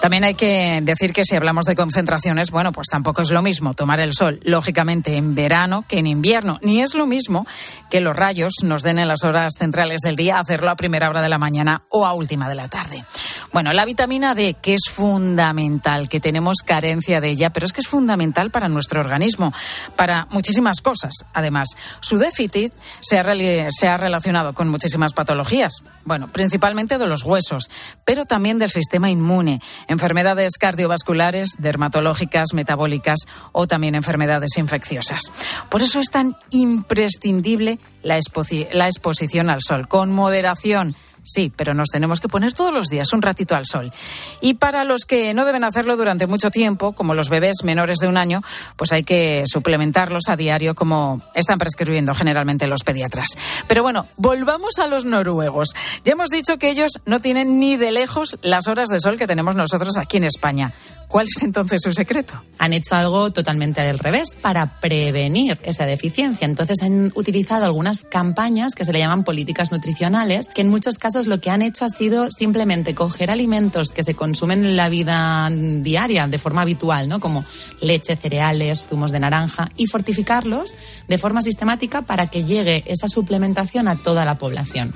También 0.00 0.24
hay 0.24 0.34
que 0.34 0.80
decir 0.82 1.12
que 1.12 1.24
si 1.24 1.36
hablamos 1.36 1.64
de 1.64 1.74
concentraciones, 1.74 2.50
bueno, 2.50 2.72
pues 2.72 2.88
tampoco 2.88 3.22
es 3.22 3.30
lo 3.30 3.42
mismo 3.42 3.74
tomar 3.74 4.00
el 4.00 4.12
sol, 4.12 4.40
lógicamente, 4.44 5.16
en 5.16 5.34
verano 5.34 5.84
que 5.88 5.98
en 5.98 6.06
invierno. 6.06 6.58
Ni 6.62 6.80
es 6.82 6.94
lo 6.94 7.06
mismo 7.06 7.46
que 7.90 8.00
los 8.00 8.14
rayos 8.14 8.54
nos 8.62 8.82
den 8.82 8.98
en 8.98 9.08
las 9.08 9.24
horas 9.24 9.54
centrales 9.58 10.00
del 10.00 10.16
día, 10.16 10.38
hacerlo 10.38 10.70
a 10.70 10.76
primera 10.76 11.08
hora 11.08 11.22
de 11.22 11.28
la 11.28 11.38
mañana 11.38 11.82
o 11.90 12.06
a 12.06 12.12
última 12.12 12.48
de 12.48 12.54
la 12.54 12.68
tarde. 12.68 13.04
Bueno, 13.52 13.72
la 13.72 13.84
vitamina 13.84 14.34
D, 14.34 14.56
que 14.60 14.74
es 14.74 14.88
fundamental, 14.90 16.08
que 16.08 16.20
tenemos 16.20 16.58
carencia 16.64 17.20
de 17.20 17.30
ella, 17.30 17.50
pero 17.50 17.66
es 17.66 17.72
que 17.72 17.80
es 17.80 17.88
fundamental 17.88 18.50
para 18.50 18.68
nuestro 18.68 19.00
organismo, 19.00 19.52
para 19.96 20.26
muchísimas 20.30 20.80
cosas. 20.80 21.14
Además, 21.32 21.68
su 22.00 22.18
déficit 22.18 22.72
se 23.00 23.18
ha, 23.18 23.96
relacionado 23.96 24.52
con 24.52 24.68
muchísimas 24.68 25.14
patologías, 25.14 25.82
bueno, 26.04 26.28
principalmente 26.28 26.98
de 26.98 27.06
los 27.06 27.24
huesos, 27.24 27.70
pero 28.04 28.26
también 28.26 28.58
del 28.58 28.70
sistema 28.70 29.10
inmune 29.10 29.57
enfermedades 29.86 30.58
cardiovasculares, 30.58 31.50
dermatológicas, 31.58 32.54
metabólicas 32.54 33.18
o 33.52 33.66
también 33.66 33.94
enfermedades 33.94 34.56
infecciosas. 34.58 35.32
Por 35.68 35.82
eso 35.82 36.00
es 36.00 36.10
tan 36.10 36.36
imprescindible 36.50 37.78
la, 38.02 38.16
exposición 38.16 39.50
al 39.50 39.60
sol, 39.60 39.88
con 39.88 40.12
moderación 40.12 40.94
Sí, 41.28 41.52
pero 41.54 41.74
nos 41.74 41.88
tenemos 41.88 42.20
que 42.20 42.28
poner 42.28 42.54
todos 42.54 42.72
los 42.72 42.88
días 42.88 43.12
un 43.12 43.20
ratito 43.20 43.54
al 43.54 43.66
sol. 43.66 43.92
Y 44.40 44.54
para 44.54 44.84
los 44.84 45.04
que 45.04 45.34
no 45.34 45.44
deben 45.44 45.62
hacerlo 45.62 45.98
durante 45.98 46.26
mucho 46.26 46.50
tiempo, 46.50 46.92
como 46.92 47.12
los 47.12 47.28
bebés 47.28 47.56
menores 47.64 47.98
de 47.98 48.08
un 48.08 48.16
año, 48.16 48.40
pues 48.76 48.92
hay 48.92 49.04
que 49.04 49.44
suplementarlos 49.46 50.30
a 50.30 50.36
diario 50.36 50.74
como 50.74 51.20
están 51.34 51.58
prescribiendo 51.58 52.14
generalmente 52.14 52.66
los 52.66 52.82
pediatras. 52.82 53.28
Pero 53.66 53.82
bueno, 53.82 54.06
volvamos 54.16 54.78
a 54.78 54.86
los 54.86 55.04
noruegos. 55.04 55.74
Ya 56.02 56.12
hemos 56.12 56.30
dicho 56.30 56.56
que 56.56 56.70
ellos 56.70 56.92
no 57.04 57.20
tienen 57.20 57.60
ni 57.60 57.76
de 57.76 57.92
lejos 57.92 58.38
las 58.40 58.66
horas 58.66 58.88
de 58.88 58.98
sol 58.98 59.18
que 59.18 59.26
tenemos 59.26 59.54
nosotros 59.54 59.98
aquí 59.98 60.16
en 60.16 60.24
España. 60.24 60.72
¿Cuál 61.08 61.26
es 61.26 61.42
entonces 61.42 61.80
su 61.82 61.92
secreto? 61.92 62.42
Han 62.58 62.74
hecho 62.74 62.94
algo 62.94 63.32
totalmente 63.32 63.80
al 63.80 63.98
revés 63.98 64.36
para 64.42 64.78
prevenir 64.78 65.58
esa 65.62 65.86
deficiencia. 65.86 66.44
Entonces 66.44 66.82
han 66.82 67.12
utilizado 67.14 67.64
algunas 67.64 68.04
campañas 68.04 68.74
que 68.74 68.84
se 68.84 68.92
le 68.92 68.98
llaman 68.98 69.24
políticas 69.24 69.72
nutricionales, 69.72 70.48
que 70.48 70.60
en 70.60 70.68
muchos 70.68 70.98
casos 70.98 71.17
lo 71.26 71.40
que 71.40 71.50
han 71.50 71.62
hecho 71.62 71.84
ha 71.84 71.88
sido 71.88 72.30
simplemente 72.30 72.94
coger 72.94 73.30
alimentos 73.30 73.90
que 73.90 74.02
se 74.02 74.14
consumen 74.14 74.64
en 74.64 74.76
la 74.76 74.88
vida 74.88 75.48
diaria 75.50 76.26
de 76.26 76.38
forma 76.38 76.62
habitual, 76.62 77.08
¿no? 77.08 77.20
Como 77.20 77.44
leche, 77.80 78.16
cereales, 78.16 78.86
zumos 78.88 79.12
de 79.12 79.20
naranja 79.20 79.68
y 79.76 79.86
fortificarlos 79.86 80.74
de 81.08 81.18
forma 81.18 81.42
sistemática 81.42 82.02
para 82.02 82.28
que 82.28 82.44
llegue 82.44 82.84
esa 82.86 83.08
suplementación 83.08 83.88
a 83.88 83.96
toda 83.96 84.24
la 84.24 84.38
población. 84.38 84.94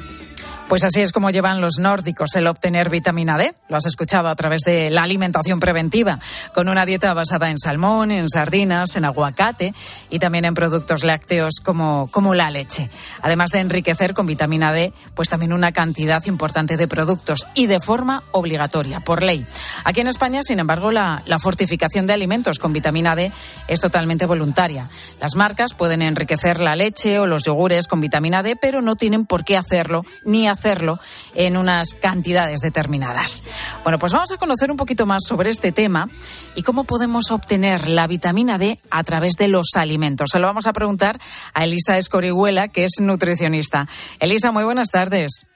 Pues 0.68 0.84
así 0.84 1.02
es 1.02 1.12
como 1.12 1.30
llevan 1.30 1.60
los 1.60 1.78
nórdicos 1.78 2.34
el 2.34 2.46
obtener 2.46 2.88
vitamina 2.88 3.36
D. 3.36 3.54
Lo 3.68 3.76
has 3.76 3.84
escuchado 3.84 4.28
a 4.28 4.36
través 4.36 4.62
de 4.62 4.88
la 4.90 5.02
alimentación 5.02 5.60
preventiva, 5.60 6.18
con 6.54 6.68
una 6.68 6.86
dieta 6.86 7.12
basada 7.12 7.50
en 7.50 7.58
salmón, 7.58 8.10
en 8.10 8.28
sardinas, 8.28 8.96
en 8.96 9.04
aguacate 9.04 9.74
y 10.08 10.18
también 10.18 10.46
en 10.46 10.54
productos 10.54 11.04
lácteos 11.04 11.60
como, 11.62 12.08
como 12.10 12.34
la 12.34 12.50
leche. 12.50 12.88
Además 13.20 13.50
de 13.50 13.60
enriquecer 13.60 14.14
con 14.14 14.26
vitamina 14.26 14.72
D, 14.72 14.92
pues 15.14 15.28
también 15.28 15.52
una 15.52 15.72
cantidad 15.72 16.24
importante 16.24 16.76
de 16.76 16.88
productos 16.88 17.46
y 17.54 17.66
de 17.66 17.80
forma 17.80 18.22
obligatoria, 18.32 19.00
por 19.00 19.22
ley. 19.22 19.46
Aquí 19.84 20.00
en 20.00 20.08
España, 20.08 20.42
sin 20.42 20.58
embargo, 20.58 20.90
la, 20.90 21.22
fortificación 21.38 22.06
de 22.06 22.12
alimentos 22.12 22.58
con 22.58 22.72
vitamina 22.72 23.16
D 23.16 23.32
es 23.66 23.80
totalmente 23.80 24.26
voluntaria. 24.26 24.88
Las 25.20 25.34
marcas 25.34 25.74
pueden 25.74 26.02
enriquecer 26.02 26.60
la 26.60 26.76
leche 26.76 27.18
o 27.18 27.26
los 27.26 27.44
yogures 27.44 27.88
con 27.88 28.00
vitamina 28.00 28.42
D, 28.42 28.56
pero 28.56 28.80
no 28.80 28.96
tienen 28.96 29.26
por 29.26 29.44
qué 29.44 29.56
hacerlo 29.56 30.04
ni 30.24 30.46
hacerlo 30.52 30.98
en 31.34 31.56
unas 31.56 31.94
cantidades 31.94 32.60
determinadas. 32.60 33.44
Bueno, 33.82 33.98
pues 33.98 34.12
vamos 34.12 34.30
a 34.32 34.36
conocer 34.36 34.70
un 34.70 34.76
poquito 34.76 35.06
más 35.06 35.24
sobre 35.26 35.50
este 35.50 35.72
tema 35.72 36.08
y 36.54 36.62
cómo 36.62 36.84
podemos 36.84 37.30
obtener 37.30 37.88
la 37.88 38.06
vitamina 38.06 38.58
D 38.58 38.78
a 38.90 39.04
través 39.04 39.34
de 39.34 39.48
los 39.48 39.70
alimentos. 39.74 40.30
Se 40.30 40.38
lo 40.38 40.46
vamos 40.46 40.66
a 40.66 40.72
preguntar 40.72 41.18
a 41.54 41.64
Elisa 41.64 41.98
Escorihuela, 41.98 42.68
que 42.68 42.84
es 42.84 43.00
nutricionista. 43.00 43.88
Elisa, 44.20 44.52
muy 44.52 44.64
buenas 44.64 44.88
tardes. 44.90 45.46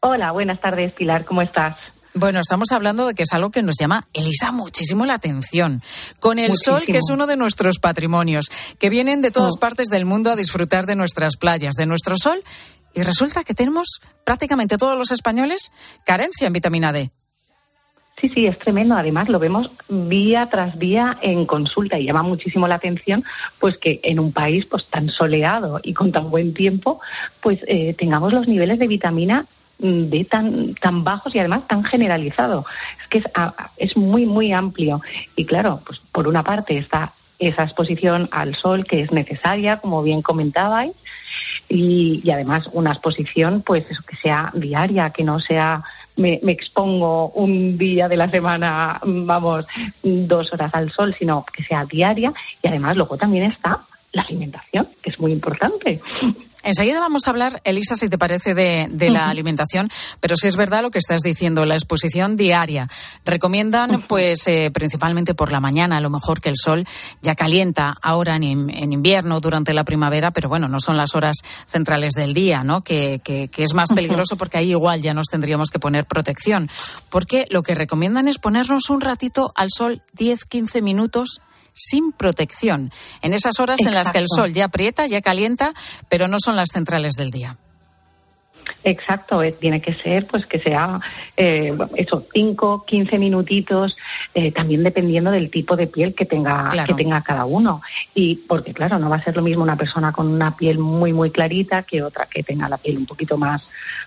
Hola, 0.00 0.30
buenas 0.30 0.60
tardes, 0.60 0.92
Pilar, 0.92 1.24
¿cómo 1.24 1.42
estás? 1.42 1.76
Bueno, 2.18 2.40
estamos 2.40 2.72
hablando 2.72 3.06
de 3.06 3.14
que 3.14 3.22
es 3.22 3.32
algo 3.32 3.50
que 3.50 3.62
nos 3.62 3.76
llama, 3.78 4.04
Elisa, 4.12 4.50
muchísimo 4.50 5.06
la 5.06 5.14
atención. 5.14 5.82
Con 6.18 6.40
el 6.40 6.48
Muchísimo. 6.48 6.78
sol, 6.78 6.86
que 6.86 6.98
es 6.98 7.10
uno 7.10 7.28
de 7.28 7.36
nuestros 7.36 7.78
patrimonios, 7.78 8.46
que 8.80 8.90
vienen 8.90 9.22
de 9.22 9.30
todas 9.30 9.54
Oh. 9.56 9.60
partes 9.60 9.86
del 9.88 10.04
mundo 10.04 10.32
a 10.32 10.36
disfrutar 10.36 10.86
de 10.86 10.96
nuestras 10.96 11.36
playas, 11.36 11.74
de 11.76 11.86
nuestro 11.86 12.16
sol, 12.16 12.42
y 12.92 13.02
resulta 13.04 13.44
que 13.44 13.54
tenemos 13.54 14.00
prácticamente 14.24 14.78
todos 14.78 14.96
los 14.98 15.12
españoles 15.12 15.70
carencia 16.04 16.48
en 16.48 16.52
vitamina 16.54 16.92
D. 16.92 17.12
Sí, 18.20 18.28
sí, 18.30 18.46
es 18.46 18.58
tremendo. 18.58 18.96
Además, 18.96 19.28
lo 19.28 19.38
vemos 19.38 19.70
día 19.88 20.48
tras 20.50 20.76
día 20.76 21.16
en 21.22 21.46
consulta 21.46 22.00
y 22.00 22.06
llama 22.06 22.24
muchísimo 22.24 22.66
la 22.66 22.74
atención, 22.74 23.22
pues 23.60 23.76
que 23.78 24.00
en 24.02 24.18
un 24.18 24.32
país 24.32 24.66
pues 24.66 24.86
tan 24.90 25.08
soleado 25.08 25.78
y 25.84 25.94
con 25.94 26.10
tan 26.10 26.28
buen 26.30 26.52
tiempo, 26.52 27.00
pues 27.40 27.60
eh, 27.68 27.94
tengamos 27.96 28.32
los 28.32 28.48
niveles 28.48 28.80
de 28.80 28.88
vitamina 28.88 29.46
mm, 29.78 30.10
D 30.10 30.24
tan 30.24 30.74
tan 30.74 31.04
bajos 31.04 31.34
y 31.34 31.38
además 31.38 31.66
tan 31.68 31.84
generalizado. 31.84 32.64
Es 33.00 33.08
que 33.08 33.18
es, 33.18 33.24
es 33.76 33.96
muy 33.96 34.26
muy 34.26 34.52
amplio 34.52 35.02
y 35.36 35.44
claro, 35.44 35.80
pues 35.84 36.00
por 36.12 36.28
una 36.28 36.42
parte 36.42 36.78
está 36.78 37.12
esa 37.38 37.62
exposición 37.62 38.28
al 38.32 38.54
sol 38.54 38.84
que 38.84 39.00
es 39.00 39.12
necesaria, 39.12 39.76
como 39.76 40.02
bien 40.02 40.22
comentabais, 40.22 40.92
y, 41.68 42.28
además 42.30 42.68
una 42.72 42.92
exposición 42.92 43.62
pues 43.64 43.84
eso 43.88 44.02
que 44.02 44.16
sea 44.16 44.50
diaria, 44.54 45.10
que 45.10 45.24
no 45.24 45.38
sea 45.38 45.82
me, 46.16 46.40
me 46.42 46.52
expongo 46.52 47.28
un 47.30 47.78
día 47.78 48.08
de 48.08 48.16
la 48.16 48.28
semana, 48.28 49.00
vamos, 49.04 49.66
dos 50.02 50.52
horas 50.52 50.74
al 50.74 50.90
sol, 50.90 51.14
sino 51.16 51.44
que 51.44 51.62
sea 51.62 51.84
diaria 51.84 52.32
y 52.62 52.68
además 52.68 52.96
luego 52.96 53.16
también 53.16 53.44
está 53.44 53.82
la 54.12 54.22
alimentación, 54.22 54.88
que 55.02 55.10
es 55.10 55.20
muy 55.20 55.32
importante. 55.32 56.00
Enseguida 56.68 57.00
vamos 57.00 57.26
a 57.26 57.30
hablar, 57.30 57.62
Elisa, 57.64 57.96
si 57.96 58.08
te 58.10 58.18
parece, 58.18 58.52
de, 58.54 58.88
de 58.90 59.08
la 59.10 59.30
alimentación, 59.30 59.88
pero 60.20 60.36
si 60.36 60.48
es 60.48 60.56
verdad 60.56 60.82
lo 60.82 60.90
que 60.90 60.98
estás 60.98 61.22
diciendo, 61.22 61.64
la 61.64 61.74
exposición 61.74 62.36
diaria. 62.36 62.88
Recomiendan, 63.24 64.02
pues, 64.06 64.46
eh, 64.48 64.70
principalmente 64.72 65.34
por 65.34 65.50
la 65.50 65.60
mañana, 65.60 65.96
a 65.96 66.00
lo 66.00 66.10
mejor 66.10 66.40
que 66.42 66.50
el 66.50 66.56
sol 66.56 66.86
ya 67.22 67.34
calienta 67.34 67.94
ahora 68.02 68.36
en, 68.36 68.42
in- 68.42 68.70
en 68.70 68.92
invierno, 68.92 69.40
durante 69.40 69.72
la 69.72 69.84
primavera, 69.84 70.30
pero 70.30 70.48
bueno, 70.50 70.68
no 70.68 70.78
son 70.78 70.96
las 70.98 71.14
horas 71.14 71.36
centrales 71.66 72.12
del 72.12 72.34
día, 72.34 72.62
¿no? 72.64 72.82
Que, 72.82 73.20
que- 73.24 73.48
que 73.48 73.62
es 73.62 73.72
más 73.74 73.88
peligroso 73.94 74.36
porque 74.36 74.58
ahí 74.58 74.70
igual 74.70 75.00
ya 75.00 75.14
nos 75.14 75.28
tendríamos 75.28 75.70
que 75.70 75.78
poner 75.78 76.04
protección. 76.06 76.68
Porque 77.08 77.46
lo 77.50 77.62
que 77.62 77.74
recomiendan 77.74 78.28
es 78.28 78.38
ponernos 78.38 78.90
un 78.90 79.00
ratito 79.00 79.52
al 79.54 79.68
sol, 79.70 80.02
10, 80.12 80.44
15 80.44 80.82
minutos 80.82 81.40
sin 81.78 82.12
protección, 82.12 82.90
en 83.22 83.32
esas 83.34 83.60
horas 83.60 83.80
en 83.86 83.94
las 83.94 84.10
que 84.10 84.18
el 84.18 84.26
sol 84.28 84.52
ya 84.52 84.66
aprieta, 84.66 85.06
ya 85.06 85.20
calienta, 85.20 85.72
pero 86.08 86.26
no 86.28 86.38
son 86.38 86.56
las 86.56 86.70
centrales 86.72 87.14
del 87.14 87.30
día. 87.30 87.56
Exacto, 88.84 89.42
eh, 89.42 89.52
tiene 89.52 89.80
que 89.80 89.94
ser 89.94 90.26
pues 90.26 90.44
que 90.46 90.60
sea 90.60 91.00
eh, 91.36 91.76
eso, 91.96 92.26
5, 92.32 92.84
15 92.86 93.18
minutitos, 93.18 93.96
eh, 94.34 94.52
también 94.52 94.82
dependiendo 94.82 95.30
del 95.30 95.50
tipo 95.50 95.74
de 95.74 95.86
piel 95.86 96.14
que 96.14 96.26
tenga, 96.26 96.68
Claro. 96.68 96.86
que 96.86 97.02
tenga 97.02 97.22
cada 97.22 97.44
uno. 97.46 97.80
Y 98.14 98.36
porque 98.36 98.74
claro, 98.74 98.98
no 98.98 99.08
va 99.08 99.16
a 99.16 99.24
ser 99.24 99.34
lo 99.36 99.42
mismo 99.42 99.62
una 99.62 99.76
persona 99.76 100.12
con 100.12 100.28
una 100.28 100.56
piel 100.56 100.78
muy, 100.78 101.12
muy 101.12 101.30
clarita 101.30 101.82
que 101.84 102.02
otra 102.02 102.26
que 102.26 102.42
tenga 102.42 102.68
la 102.68 102.76
piel 102.76 102.98
un 102.98 103.06
poquito 103.06 103.38
más, 103.38 103.62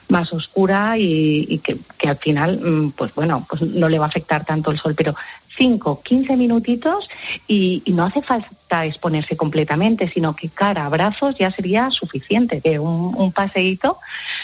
más 0.10 0.32
oscura 0.32 0.98
y, 0.98 1.46
y 1.50 1.58
que, 1.60 1.80
que 1.98 2.10
al 2.10 2.18
final, 2.18 2.60
mm, 2.62 2.92
pues 2.92 3.14
bueno, 3.16 3.46
pues 3.50 3.62
no 3.64 3.90
le 3.90 3.98
va 3.98 4.06
a 4.06 4.10
afectar 4.10 4.46
tanto 4.46 4.70
el 4.72 4.78
sol, 4.80 4.94
pero 4.96 5.16
5, 5.58 6.02
15 6.04 6.38
minutitos 6.38 7.10
y, 7.48 7.82
y 7.86 7.94
no 7.94 8.06
hace 8.06 8.22
falta 8.22 8.86
exponerse 8.86 9.36
completamente, 9.36 10.10
sino 10.10 10.36
que 10.36 10.50
cara, 10.50 10.88
brazos 10.90 11.36
ya 11.40 11.52
sería 11.52 11.90
suficiente, 11.92 12.62
que 12.62 12.80
un, 12.80 13.14
un 13.16 13.32
paseíto 13.32 13.98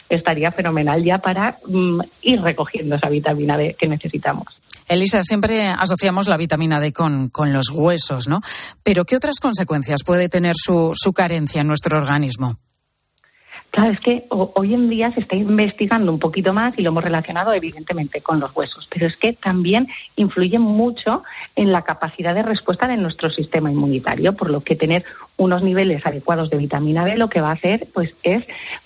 estaría 0.09 0.51
fenomenal 0.51 1.03
ya 1.03 1.19
para 1.19 1.57
mm, 1.67 2.01
ir 2.21 2.41
recogiendo 2.41 2.95
esa 2.95 3.09
vitamina 3.09 3.57
D 3.57 3.75
que 3.79 3.87
necesitamos. 3.87 4.45
Elisa, 4.87 5.21
siempre 5.23 5.67
asociamos 5.67 6.27
la 6.27 6.37
vitamina 6.37 6.79
D 6.79 6.93
con, 6.93 7.29
con 7.29 7.51
los 7.51 7.69
huesos, 7.69 8.27
¿no? 8.27 8.41
Pero 8.83 9.03
¿qué 9.05 9.17
otras 9.17 9.39
consecuencias 9.39 10.01
puede 10.05 10.29
tener 10.29 10.55
su, 10.55 10.91
su 10.93 11.11
carencia 11.11 11.61
en 11.61 11.67
nuestro 11.67 11.97
organismo? 11.97 12.57
Claro, 13.69 13.91
es 13.91 13.99
que 13.99 14.25
ho- 14.29 14.51
hoy 14.55 14.73
en 14.73 14.89
día 14.89 15.11
se 15.11 15.19
está 15.19 15.35
investigando 15.35 16.11
un 16.11 16.17
poquito 16.19 16.51
más 16.53 16.73
y 16.79 16.81
lo 16.81 16.89
hemos 16.89 17.03
relacionado 17.03 17.53
evidentemente 17.53 18.21
con 18.21 18.39
los 18.39 18.55
huesos, 18.55 18.87
pero 18.89 19.05
es 19.05 19.15
que 19.17 19.33
también 19.33 19.87
influye 20.15 20.57
mucho 20.57 21.23
en 21.55 21.71
la 21.71 21.83
capacidad 21.83 22.33
de 22.33 22.41
respuesta 22.43 22.87
de 22.87 22.97
nuestro 22.97 23.29
sistema 23.29 23.71
inmunitario, 23.71 24.33
por 24.35 24.49
lo 24.49 24.61
que 24.61 24.75
tener 24.75 25.03
unos 25.35 25.61
niveles 25.61 26.03
adecuados 26.07 26.49
de 26.49 26.57
vitamina 26.57 27.05
D 27.05 27.17
lo 27.17 27.29
que 27.29 27.41
va 27.41 27.49
a 27.49 27.53
hacer 27.53 27.87
pues 27.93 28.15
es 28.23 28.43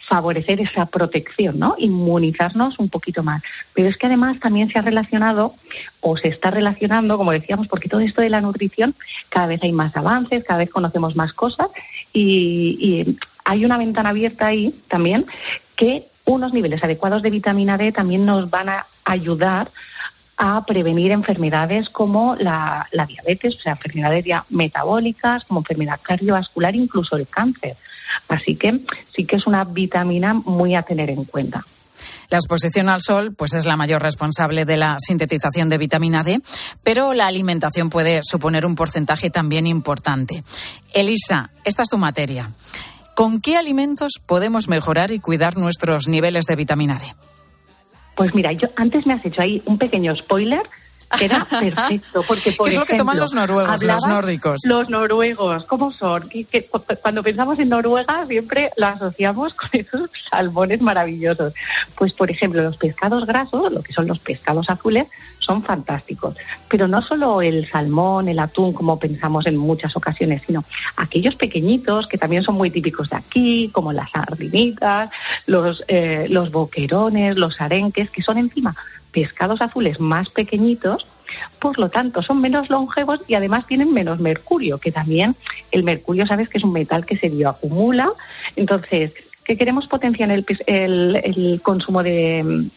favorecer 0.10 0.60
esa 0.60 0.88
protección, 0.88 1.58
¿no? 1.58 1.76
Inmunizarnos 1.78 2.78
un 2.80 2.90
poquito 2.90 3.24
más. 3.24 3.42
Pero 3.74 3.88
es 3.88 3.96
que 3.96 4.08
además 4.08 4.40
también 4.42 4.70
se 4.70 4.80
ha 4.80 4.82
relacionado 4.82 5.54
o 6.02 6.18
se 6.18 6.28
está 6.28 6.52
relacionando, 6.52 7.18
como 7.18 7.32
decíamos, 7.32 7.70
porque 7.70 7.88
todo 7.88 8.02
esto 8.02 8.22
de 8.22 8.30
la 8.30 8.42
nutrición 8.42 8.96
cada 9.30 9.48
vez 9.48 9.64
hay 9.64 9.72
más 9.72 9.96
avances, 9.96 10.44
cada 10.44 10.58
vez 10.60 10.70
conocemos 10.70 11.16
más 11.16 11.32
cosas 11.32 11.68
y 12.12 13.16
hay 13.46 13.66
una 13.66 13.78
ventana 13.78 14.10
abierta 14.10 14.48
ahí 14.48 14.82
también 14.88 15.26
que 15.76 16.08
unos 16.26 16.54
niveles 16.54 16.84
adecuados 16.84 17.22
de 17.22 17.30
vitamina 17.30 17.78
D 17.78 17.92
también 17.92 18.26
nos 18.26 18.50
van 18.50 18.70
a 18.70 18.88
ayudar 19.04 19.72
a 20.38 20.66
prevenir 20.66 21.12
enfermedades 21.12 21.90
como 21.90 22.36
la, 22.36 22.88
la 22.92 23.06
diabetes, 23.06 23.56
o 23.58 23.60
sea, 23.60 23.74
enfermedades 23.74 24.26
ya 24.26 24.46
metabólicas, 24.50 25.44
como 25.46 25.60
enfermedad 25.60 26.00
cardiovascular, 26.02 26.76
incluso 26.76 27.16
el 27.16 27.28
cáncer. 27.28 27.78
Así 28.28 28.56
que 28.56 28.82
sí 29.16 29.26
que 29.26 29.36
es 29.36 29.46
una 29.46 29.64
vitamina 29.66 30.34
muy 30.34 30.74
a 30.74 30.82
tener 30.82 31.12
en 31.12 31.26
cuenta. 31.26 31.64
La 32.30 32.38
exposición 32.38 32.90
al 32.90 33.02
sol 33.02 33.36
pues 33.38 33.54
es 33.54 33.66
la 33.66 33.76
mayor 33.76 34.02
responsable 34.02 34.66
de 34.66 34.78
la 34.78 34.98
sintetización 35.00 35.70
de 35.70 35.78
vitamina 35.78 36.24
D, 36.24 36.42
pero 36.84 37.14
la 37.14 37.28
alimentación 37.28 37.90
puede 37.90 38.22
suponer 38.24 38.66
un 38.66 38.74
porcentaje 38.76 39.30
también 39.30 39.68
importante. 39.68 40.44
Elisa, 40.94 41.52
esta 41.64 41.84
es 41.84 41.90
tu 41.90 41.98
materia. 41.98 42.50
¿Con 43.16 43.40
qué 43.40 43.58
alimentos 43.58 44.14
podemos 44.26 44.68
mejorar 44.68 45.12
y 45.12 45.20
cuidar 45.20 45.58
nuestros 45.58 46.08
niveles 46.08 46.46
de 46.46 46.56
vitamina 46.56 46.98
D? 46.98 47.14
Pues 48.16 48.34
mira, 48.34 48.52
yo 48.54 48.68
antes 48.76 49.06
me 49.06 49.14
has 49.14 49.26
hecho 49.26 49.42
ahí 49.42 49.62
un 49.66 49.78
pequeño 49.78 50.16
spoiler 50.16 50.62
que 51.18 51.26
era 51.26 51.46
perfecto, 51.50 52.24
porque 52.28 52.52
por 52.54 52.66
¿Qué 52.68 52.74
es 52.74 52.80
lo 52.80 52.86
que 52.86 52.96
toman 52.96 53.18
ejemplo, 53.18 53.24
los 53.24 53.34
noruegos, 53.34 53.84
los 53.84 54.06
nórdicos? 54.08 54.60
Los 54.68 54.90
noruegos, 54.90 55.66
¿cómo 55.66 55.92
son? 55.92 56.30
Que- 56.30 56.46
que 56.46 56.66
cu- 56.66 56.84
cuando 57.02 57.24
pensamos 57.24 57.60
en 57.60 57.70
Noruega 57.70 58.26
siempre 58.28 58.72
la 58.78 58.90
asociamos 58.90 59.54
con 59.56 59.70
esos 59.74 60.10
salmones 60.30 60.82
maravillosos. 60.82 61.54
Pues 61.96 62.14
por 62.14 62.30
ejemplo, 62.32 62.62
los 62.64 62.78
pescados 62.78 63.26
grasos, 63.26 63.72
lo 63.72 63.82
que 63.84 63.94
son 63.94 64.08
los 64.08 64.20
pescados 64.20 64.70
azules, 64.70 65.08
son 65.40 65.64
fantásticos. 65.64 66.36
Pero 66.68 66.88
no 66.88 67.02
solo 67.02 67.42
el 67.42 67.70
salmón, 67.70 68.28
el 68.30 68.40
atún, 68.40 68.74
como 68.74 69.00
pensamos 69.00 69.46
en 69.48 69.58
muchas 69.58 69.96
ocasiones, 69.96 70.42
sino 70.46 70.64
aquellos 70.96 71.36
pequeñitos 71.36 72.08
que 72.08 72.18
también 72.18 72.44
son 72.44 72.56
muy 72.56 72.70
típicos 72.72 73.10
de 73.10 73.18
aquí, 73.18 73.70
como 73.74 73.92
las 73.94 74.10
sardinitas, 74.12 75.10
los, 75.48 75.84
eh, 75.88 76.28
los 76.30 76.52
boquerones, 76.52 77.36
los 77.38 77.60
arenques, 77.60 78.10
que 78.12 78.22
son 78.22 78.38
encima 78.38 78.76
pescados 79.12 79.62
azules 79.62 80.00
más 80.00 80.30
pequeñitos, 80.30 81.06
por 81.60 81.80
lo 81.80 81.90
tanto 81.90 82.22
son 82.22 82.42
menos 82.42 82.70
longevos 82.70 83.22
y 83.28 83.36
además 83.36 83.68
tienen 83.68 83.94
menos 83.94 84.20
mercurio, 84.20 84.78
que 84.78 84.92
también 84.92 85.36
el 85.72 85.84
mercurio 85.84 86.26
sabes 86.26 86.50
que 86.50 86.58
es 86.58 86.64
un 86.64 86.74
metal 86.74 87.06
que 87.06 87.18
se 87.18 87.30
bioacumula. 87.30 88.12
Entonces, 88.56 89.14
¿qué 89.44 89.58
queremos 89.58 89.88
potenciar 89.88 90.32
el, 90.32 90.46
el, 90.68 91.16
el 91.24 91.62
consumo 91.62 92.04
de, 92.04 92.70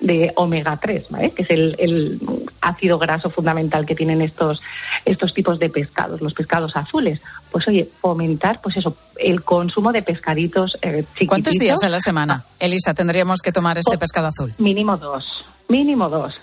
de 0.00 0.32
omega 0.36 0.78
3, 0.80 1.06
¿vale? 1.10 1.30
que 1.30 1.42
es 1.42 1.50
el, 1.50 1.74
el 1.78 2.20
ácido 2.60 2.98
graso 2.98 3.30
fundamental 3.30 3.86
que 3.86 3.94
tienen 3.94 4.20
estos, 4.20 4.60
estos 5.04 5.32
tipos 5.32 5.58
de 5.58 5.70
pescados, 5.70 6.20
los 6.20 6.34
pescados 6.34 6.76
azules. 6.76 7.22
Pues 7.50 7.66
oye, 7.68 7.88
fomentar 8.00 8.60
pues 8.60 8.76
eso, 8.76 8.96
el 9.16 9.42
consumo 9.42 9.92
de 9.92 10.02
pescaditos 10.02 10.76
eh, 10.82 11.04
chiquititos. 11.14 11.28
¿Cuántos 11.28 11.54
días 11.54 11.82
a 11.82 11.88
la 11.88 12.00
semana, 12.00 12.44
Elisa, 12.58 12.94
tendríamos 12.94 13.40
que 13.40 13.52
tomar 13.52 13.78
este 13.78 13.96
pescado 13.96 14.28
azul? 14.28 14.52
Mínimo 14.58 14.96
dos, 14.96 15.24
mínimo 15.68 16.08
dos. 16.08 16.40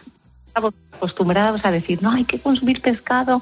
Estamos 0.47 0.73
acostumbrados 0.91 1.61
a 1.63 1.71
decir, 1.71 2.01
no, 2.01 2.11
hay 2.11 2.25
que 2.25 2.39
consumir 2.39 2.81
pescado 2.81 3.41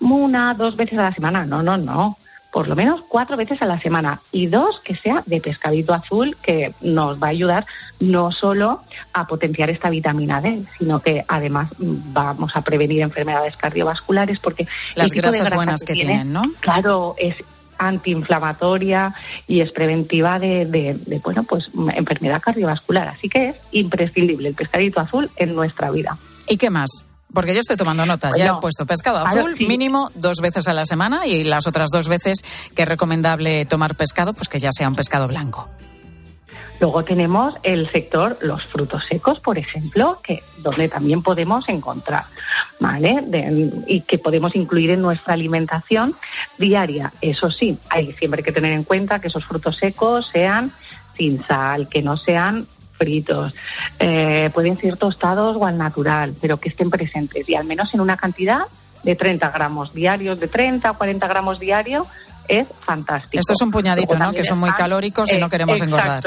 una, 0.00 0.54
dos 0.54 0.76
veces 0.76 0.98
a 0.98 1.02
la 1.02 1.12
semana. 1.12 1.46
No, 1.46 1.62
no, 1.62 1.76
no. 1.76 2.18
Por 2.52 2.68
lo 2.68 2.76
menos 2.76 3.02
cuatro 3.08 3.36
veces 3.36 3.60
a 3.62 3.66
la 3.66 3.80
semana. 3.80 4.20
Y 4.30 4.46
dos, 4.46 4.80
que 4.84 4.94
sea 4.94 5.24
de 5.26 5.40
pescadito 5.40 5.92
azul, 5.92 6.36
que 6.40 6.72
nos 6.80 7.20
va 7.20 7.26
a 7.26 7.30
ayudar 7.30 7.66
no 7.98 8.30
solo 8.30 8.82
a 9.12 9.26
potenciar 9.26 9.70
esta 9.70 9.90
vitamina 9.90 10.40
D, 10.40 10.62
sino 10.78 11.00
que 11.00 11.24
además 11.26 11.70
vamos 11.78 12.54
a 12.54 12.62
prevenir 12.62 13.00
enfermedades 13.00 13.56
cardiovasculares, 13.56 14.38
porque 14.38 14.68
Las 14.94 15.12
grasas 15.12 15.40
grasa 15.40 15.56
buenas 15.56 15.82
que 15.82 15.94
tienen, 15.94 16.32
¿no? 16.32 16.42
Claro, 16.60 17.16
es 17.18 17.34
antiinflamatoria 17.78 19.14
y 19.46 19.60
es 19.60 19.72
preventiva 19.72 20.38
de, 20.38 20.66
de- 20.66 20.98
de, 21.06 21.18
bueno 21.18 21.44
pues 21.44 21.70
enfermedad 21.94 22.40
cardiovascular 22.42 23.08
así 23.08 23.28
que 23.28 23.50
es 23.50 23.56
imprescindible 23.72 24.48
el 24.48 24.54
pescadito 24.54 25.00
azul 25.00 25.30
en 25.36 25.54
nuestra 25.54 25.90
vida 25.90 26.18
¿Y 26.48 26.56
qué 26.58 26.68
más? 26.70 27.06
Porque 27.32 27.52
yo 27.54 27.60
estoy 27.60 27.76
tomando 27.76 28.04
nota. 28.06 28.30
ya 28.36 28.46
he 28.56 28.60
puesto 28.60 28.86
pescado 28.86 29.18
azul 29.18 29.56
sí. 29.58 29.66
mínimo 29.66 30.10
dos 30.14 30.36
veces 30.40 30.68
a 30.68 30.72
la 30.72 30.84
semana 30.86 31.26
y 31.26 31.42
las 31.42 31.66
otras 31.66 31.88
dos 31.90 32.08
veces 32.08 32.44
que 32.76 32.82
es 32.82 32.88
recomendable 32.88 33.64
tomar 33.64 33.96
pescado, 33.96 34.34
pues 34.34 34.48
que 34.48 34.60
ya 34.60 34.70
sea 34.70 34.86
un 34.88 34.94
pescado 34.94 35.26
blanco. 35.26 35.68
Luego 36.80 37.04
tenemos 37.04 37.54
el 37.62 37.90
sector 37.90 38.36
los 38.40 38.64
frutos 38.66 39.04
secos, 39.08 39.40
por 39.40 39.58
ejemplo, 39.58 40.20
que 40.22 40.42
donde 40.58 40.88
también 40.88 41.22
podemos 41.22 41.68
encontrar, 41.68 42.24
¿vale? 42.80 43.22
De- 43.26 43.70
y 43.86 44.00
que 44.02 44.18
podemos 44.18 44.56
incluir 44.56 44.90
en 44.90 45.00
nuestra 45.00 45.34
alimentación 45.34 46.12
diaria. 46.58 47.12
Eso 47.20 47.50
sí, 47.50 47.78
hay 47.90 48.12
siempre 48.14 48.42
que 48.42 48.52
tener 48.52 48.72
en 48.72 48.84
cuenta 48.84 49.20
que 49.20 49.28
esos 49.28 49.44
frutos 49.44 49.76
secos 49.76 50.26
sean 50.32 50.72
sin 51.16 51.44
sal, 51.46 51.88
que 51.88 52.02
no 52.02 52.16
sean 52.16 52.66
fritos, 52.98 53.54
eh, 53.98 54.50
pueden 54.52 54.78
ser 54.80 54.96
tostados 54.96 55.56
o 55.56 55.66
al 55.66 55.78
natural, 55.78 56.34
pero 56.40 56.58
que 56.58 56.68
estén 56.68 56.90
presentes 56.90 57.48
y 57.48 57.54
al 57.54 57.64
menos 57.64 57.92
en 57.94 58.00
una 58.00 58.16
cantidad 58.16 58.62
de 59.02 59.14
30 59.16 59.50
gramos 59.50 59.92
diarios, 59.92 60.40
de 60.40 60.48
30 60.48 60.90
o 60.92 60.98
40 60.98 61.26
gramos 61.28 61.60
diarios, 61.60 62.06
es 62.48 62.66
fantástico. 62.84 63.40
Esto 63.40 63.52
es 63.52 63.62
un 63.62 63.70
puñadito, 63.70 64.14
Luego 64.16 64.32
¿no? 64.32 64.32
Que 64.32 64.44
son 64.44 64.58
muy 64.58 64.70
calóricos 64.72 65.32
y 65.32 65.38
no 65.38 65.48
queremos 65.48 65.80
engordar. 65.80 66.22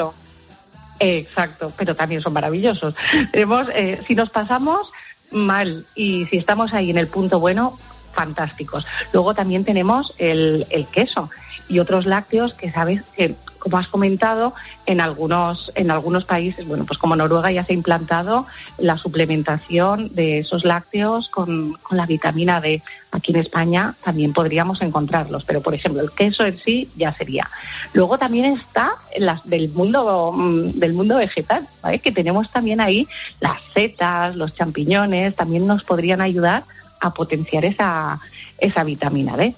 Exacto. 0.99 1.71
Pero 1.77 1.95
también 1.95 2.21
son 2.21 2.33
maravillosos. 2.33 2.95
Tenemos, 3.31 3.67
eh, 3.73 4.01
si 4.07 4.15
nos 4.15 4.29
pasamos, 4.29 4.91
mal. 5.31 5.85
Y 5.95 6.25
si 6.27 6.37
estamos 6.37 6.73
ahí 6.73 6.89
en 6.89 6.97
el 6.97 7.07
punto 7.07 7.39
bueno, 7.39 7.77
fantásticos. 8.17 8.85
Luego 9.13 9.35
también 9.35 9.63
tenemos 9.63 10.13
el, 10.17 10.65
el 10.71 10.87
queso 10.87 11.29
y 11.69 11.79
otros 11.79 12.05
lácteos 12.05 12.53
que 12.53 12.71
sabes 12.71 13.03
que, 13.15 13.35
como 13.59 13.77
has 13.77 13.87
comentado, 13.87 14.53
en 14.85 15.01
algunos, 15.01 15.71
en 15.75 15.91
algunos 15.91 16.23
países, 16.23 16.65
bueno, 16.65 16.85
pues 16.85 16.97
como 16.97 17.15
Noruega 17.15 17.51
ya 17.51 17.65
se 17.65 17.73
ha 17.73 17.75
implantado 17.75 18.45
la 18.77 18.97
suplementación 18.97 20.13
de 20.15 20.39
esos 20.39 20.63
lácteos 20.63 21.29
con, 21.29 21.73
con 21.73 21.97
la 21.97 22.05
vitamina 22.05 22.61
D. 22.61 22.81
Aquí 23.11 23.33
en 23.33 23.39
España 23.39 23.95
también 24.03 24.31
podríamos 24.31 24.81
encontrarlos, 24.81 25.43
pero 25.43 25.61
por 25.61 25.73
ejemplo 25.73 26.01
el 26.01 26.11
queso 26.11 26.45
en 26.45 26.57
sí 26.59 26.89
ya 26.95 27.11
sería. 27.13 27.47
Luego 27.93 28.17
también 28.17 28.53
está 28.53 28.95
las 29.17 29.43
del 29.45 29.69
mundo 29.69 30.31
mm, 30.33 30.79
del 30.79 30.93
mundo 30.93 31.17
vegetal, 31.17 31.67
¿vale? 31.81 31.99
que 31.99 32.11
tenemos 32.11 32.49
también 32.51 32.79
ahí 32.79 33.07
las 33.41 33.59
setas, 33.73 34.35
los 34.35 34.53
champiñones, 34.53 35.35
también 35.35 35.67
nos 35.67 35.83
podrían 35.83 36.21
ayudar 36.21 36.63
a 36.99 37.13
potenciar 37.13 37.65
esa, 37.65 38.19
esa 38.57 38.83
vitamina 38.83 39.35
D. 39.37 39.55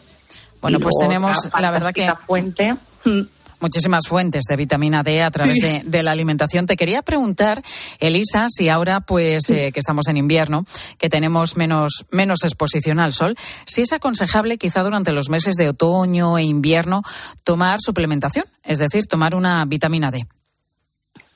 Bueno, 0.62 0.78
Y 0.80 0.82
pues 0.82 0.96
tenemos, 1.00 1.50
la 1.60 1.72
verdad 1.72 1.94
que 1.94 2.08
fuente. 2.28 2.76
muchísimas 3.62 4.08
fuentes 4.08 4.44
de 4.44 4.56
vitamina 4.56 5.04
D 5.04 5.22
a 5.22 5.32
través 5.32 5.58
de 5.86 6.04
la 6.04 6.12
alimentación. 6.12 6.66
Te 6.66 6.76
quería 6.76 7.02
preguntar, 7.02 7.62
Elisa, 8.00 8.48
si 8.50 8.70
ahora, 8.70 9.02
pues, 9.02 9.50
eh, 9.50 9.72
que 9.74 9.80
estamos 9.80 10.08
en 10.08 10.18
invierno, 10.18 10.66
que 10.98 11.10
tenemos 11.10 11.56
menos, 11.56 12.06
menos 12.12 12.44
exposición 12.44 13.00
al 13.00 13.14
sol, 13.14 13.36
si 13.66 13.82
es 13.82 13.94
aconsejable 13.94 14.58
quizá 14.58 14.84
durante 14.84 15.12
los 15.12 15.30
meses 15.30 15.56
de 15.56 15.70
otoño 15.70 16.38
e 16.38 16.44
invierno 16.44 17.02
tomar 17.44 17.80
suplementación, 17.80 18.46
es 18.64 18.80
decir, 18.80 19.06
tomar 19.08 19.36
una 19.36 19.64
vitamina 19.66 20.12
D. 20.12 20.26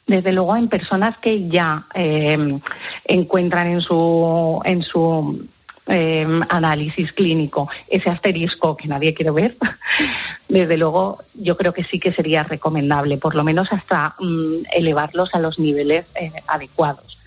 desde 0.05 0.33
luego 0.33 0.57
en 0.57 0.67
personas 0.67 1.17
que 1.19 1.47
ya 1.47 1.85
eh, 1.95 2.59
encuentran 3.05 3.67
en 3.67 3.79
su 3.79 4.59
en 4.65 4.81
su 4.81 5.47
eh, 5.87 6.25
análisis 6.49 7.11
clínico 7.11 7.69
ese 7.87 8.09
asterisco 8.09 8.77
que 8.77 8.87
nadie 8.87 9.13
quiere 9.13 9.31
ver, 9.31 9.57
desde 10.49 10.77
luego 10.77 11.19
yo 11.33 11.57
creo 11.57 11.73
que 11.73 11.83
sí 11.83 11.99
que 11.99 12.13
sería 12.13 12.43
recomendable, 12.43 13.17
por 13.17 13.35
lo 13.35 13.43
menos 13.43 13.71
hasta 13.71 14.15
mm, 14.19 14.65
elevarlos 14.73 15.33
a 15.33 15.39
los 15.39 15.59
niveles 15.59 16.05
eh, 16.15 16.31
adecuados. 16.47 17.17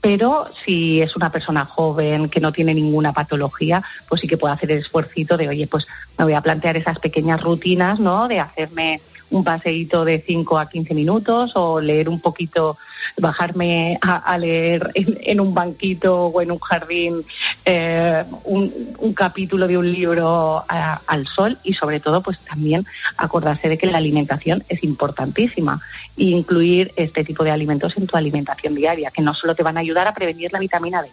Pero 0.00 0.46
si 0.64 1.02
es 1.02 1.16
una 1.16 1.32
persona 1.32 1.64
joven 1.64 2.28
que 2.28 2.40
no 2.40 2.52
tiene 2.52 2.72
ninguna 2.72 3.12
patología, 3.12 3.82
pues 4.08 4.20
sí 4.20 4.28
que 4.28 4.36
puede 4.36 4.54
hacer 4.54 4.70
el 4.70 4.78
esfuerzo 4.78 5.36
de, 5.36 5.48
oye, 5.48 5.66
pues 5.66 5.86
me 6.16 6.24
voy 6.24 6.34
a 6.34 6.40
plantear 6.40 6.76
esas 6.76 7.00
pequeñas 7.00 7.42
rutinas, 7.42 7.98
¿no? 7.98 8.28
De 8.28 8.38
hacerme 8.38 9.00
un 9.30 9.44
paseíto 9.44 10.04
de 10.04 10.22
5 10.26 10.58
a 10.58 10.68
15 10.68 10.94
minutos 10.94 11.52
o 11.54 11.80
leer 11.80 12.08
un 12.08 12.20
poquito, 12.20 12.78
bajarme 13.16 13.98
a, 14.00 14.36
leer 14.38 14.90
en, 14.94 15.40
un 15.40 15.54
banquito 15.54 16.26
o 16.26 16.40
en 16.40 16.50
un 16.50 16.58
jardín 16.58 17.22
eh, 17.64 18.24
un, 18.44 19.12
capítulo 19.14 19.66
de 19.66 19.76
un 19.76 19.90
libro 19.90 20.62
al 20.68 21.26
sol 21.26 21.58
y 21.64 21.74
sobre 21.74 22.00
todo 22.00 22.22
pues 22.22 22.38
también 22.40 22.86
acordarse 23.16 23.68
de 23.68 23.78
que 23.78 23.86
la 23.86 23.98
alimentación 23.98 24.64
es 24.68 24.84
importantísima. 24.84 25.80
E 26.16 26.24
incluir 26.24 26.92
este 26.96 27.24
tipo 27.24 27.44
de 27.44 27.50
alimentos 27.50 27.96
en 27.96 28.06
tu 28.06 28.16
alimentación 28.16 28.74
diaria, 28.74 29.10
que 29.10 29.22
no 29.22 29.34
solo 29.34 29.54
te 29.54 29.62
van 29.62 29.76
a 29.76 29.80
ayudar 29.80 30.06
a 30.06 30.14
prevenir 30.14 30.52
la 30.52 30.58
vitamina 30.58 31.02
D, 31.02 31.08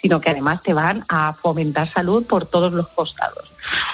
sino 0.00 0.20
que 0.20 0.30
además 0.30 0.60
te 0.62 0.72
van 0.72 1.04
a 1.08 1.34
fomentar 1.34 1.92
salud 1.92 2.26
por 2.26 2.46
todos 2.46 2.72
los 2.72 2.88
costados. 2.88 3.52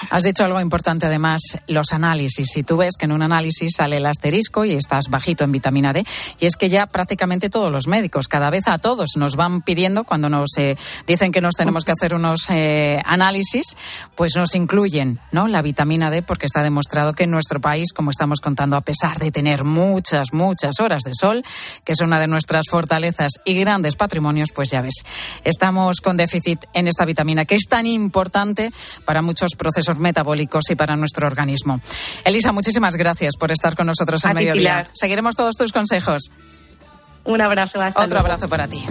Has 0.09 0.23
dicho 0.23 0.43
algo 0.43 0.61
importante 0.61 1.05
además, 1.05 1.41
los 1.67 1.91
análisis. 1.91 2.47
Si 2.53 2.63
tú 2.63 2.77
ves 2.77 2.95
que 2.97 3.05
en 3.05 3.11
un 3.11 3.21
análisis 3.21 3.73
sale 3.75 3.97
el 3.97 4.05
asterisco 4.05 4.63
y 4.63 4.73
estás 4.73 5.09
bajito 5.09 5.43
en 5.43 5.51
vitamina 5.51 5.93
D, 5.93 6.05
y 6.39 6.45
es 6.45 6.55
que 6.55 6.69
ya 6.69 6.87
prácticamente 6.87 7.49
todos 7.49 7.71
los 7.71 7.87
médicos, 7.87 8.27
cada 8.27 8.49
vez 8.49 8.67
a 8.67 8.77
todos, 8.77 9.11
nos 9.17 9.35
van 9.35 9.61
pidiendo 9.61 10.03
cuando 10.05 10.29
nos 10.29 10.57
eh, 10.57 10.77
dicen 11.05 11.31
que 11.31 11.41
nos 11.41 11.55
tenemos 11.55 11.83
que 11.83 11.91
hacer 11.91 12.15
unos 12.15 12.49
eh, 12.49 13.01
análisis, 13.05 13.75
pues 14.15 14.35
nos 14.35 14.55
incluyen 14.55 15.19
¿no? 15.31 15.47
la 15.47 15.61
vitamina 15.61 16.09
D 16.09 16.21
porque 16.21 16.45
está 16.45 16.63
demostrado 16.63 17.13
que 17.13 17.23
en 17.23 17.31
nuestro 17.31 17.59
país, 17.59 17.91
como 17.93 18.11
estamos 18.11 18.39
contando, 18.39 18.77
a 18.77 18.81
pesar 18.81 19.17
de 19.17 19.31
tener 19.31 19.63
muchas, 19.63 20.31
muchas 20.31 20.79
horas 20.79 21.01
de 21.03 21.11
sol, 21.13 21.43
que 21.83 21.93
es 21.93 22.01
una 22.01 22.19
de 22.19 22.27
nuestras 22.27 22.65
fortalezas 22.69 23.33
y 23.43 23.55
grandes 23.55 23.95
patrimonios, 23.95 24.51
pues 24.53 24.71
ya 24.71 24.81
ves, 24.81 25.03
estamos 25.43 25.96
con 26.01 26.17
déficit 26.17 26.65
en 26.73 26.87
esta 26.87 27.05
vitamina 27.05 27.45
que 27.45 27.55
es 27.55 27.67
tan 27.67 27.85
importante 27.85 28.71
para 29.05 29.21
muchos 29.21 29.51
procesos 29.57 29.97
metabólicos 29.97 30.69
y 30.69 30.75
para 30.75 30.95
nuestro 30.95 31.27
organismo. 31.27 31.81
Elisa, 32.25 32.51
muchísimas 32.51 32.95
gracias 32.95 33.35
por 33.37 33.51
estar 33.51 33.75
con 33.75 33.87
nosotros 33.87 34.23
al 34.25 34.35
mediodía. 34.35 34.53
Pilar. 34.83 34.89
Seguiremos 34.93 35.35
todos 35.35 35.55
tus 35.55 35.71
consejos. 35.71 36.31
Un 37.25 37.41
abrazo. 37.41 37.81
Hasta 37.81 37.99
Otro 37.99 38.13
luego. 38.13 38.25
abrazo 38.27 38.49
para 38.49 38.67
ti. 38.67 38.85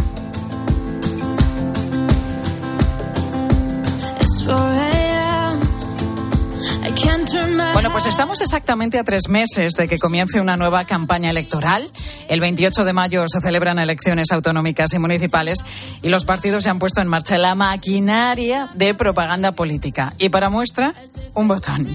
Bueno, 7.77 7.93
pues 7.93 8.07
estamos 8.07 8.41
exactamente 8.41 8.99
a 8.99 9.05
tres 9.05 9.29
meses 9.29 9.75
de 9.75 9.87
que 9.87 9.99
comience 9.99 10.41
una 10.41 10.57
nueva 10.57 10.87
campaña 10.87 11.29
electoral. 11.29 11.91
El 12.27 12.41
28 12.41 12.87
de 12.87 12.95
mayo 12.95 13.27
se 13.29 13.43
celebran 13.43 13.79
elecciones 13.79 14.33
autonómicas 14.33 14.95
y 14.95 14.99
municipales 14.99 15.59
y 16.01 16.09
los 16.09 16.25
partidos 16.25 16.63
se 16.63 16.71
han 16.71 16.79
puesto 16.79 17.03
en 17.03 17.09
marcha 17.09 17.37
la 17.37 17.55
maquinaria 17.55 18.71
de 18.73 18.95
propaganda 18.95 19.53
política. 19.53 20.15
Y 20.17 20.31
para 20.31 20.49
muestra, 20.49 20.95
un 21.35 21.49
botón. 21.49 21.95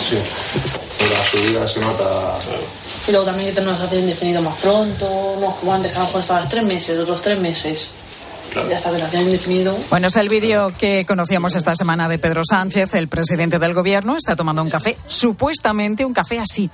Sí. 0.00 0.16
La 1.10 1.24
subida 1.26 1.68
se 1.68 1.80
nota. 1.80 2.38
Y 3.06 3.10
luego 3.10 3.26
también 3.26 3.50
que 3.50 3.56
tenemos 3.56 3.78
el 3.92 4.00
indefinido 4.00 4.40
más 4.40 4.58
pronto, 4.58 5.36
no 5.38 5.54
como 5.56 5.74
antes, 5.74 5.92
que 5.92 5.98
a 5.98 6.00
lo 6.00 6.06
mejor 6.06 6.48
tres 6.48 6.64
meses, 6.64 6.98
otros 6.98 7.20
tres 7.20 7.38
meses. 7.38 7.90
Ya. 8.54 8.78
Bueno, 9.88 10.08
es 10.08 10.16
el 10.16 10.28
vídeo 10.28 10.72
que 10.76 11.06
conocíamos 11.06 11.56
esta 11.56 11.74
semana 11.74 12.08
de 12.08 12.18
Pedro 12.18 12.42
Sánchez, 12.44 12.94
el 12.94 13.08
presidente 13.08 13.58
del 13.58 13.72
gobierno, 13.72 14.16
está 14.16 14.36
tomando 14.36 14.62
un 14.62 14.68
café, 14.68 14.96
supuestamente 15.06 16.04
un 16.04 16.12
café 16.12 16.38
así, 16.38 16.70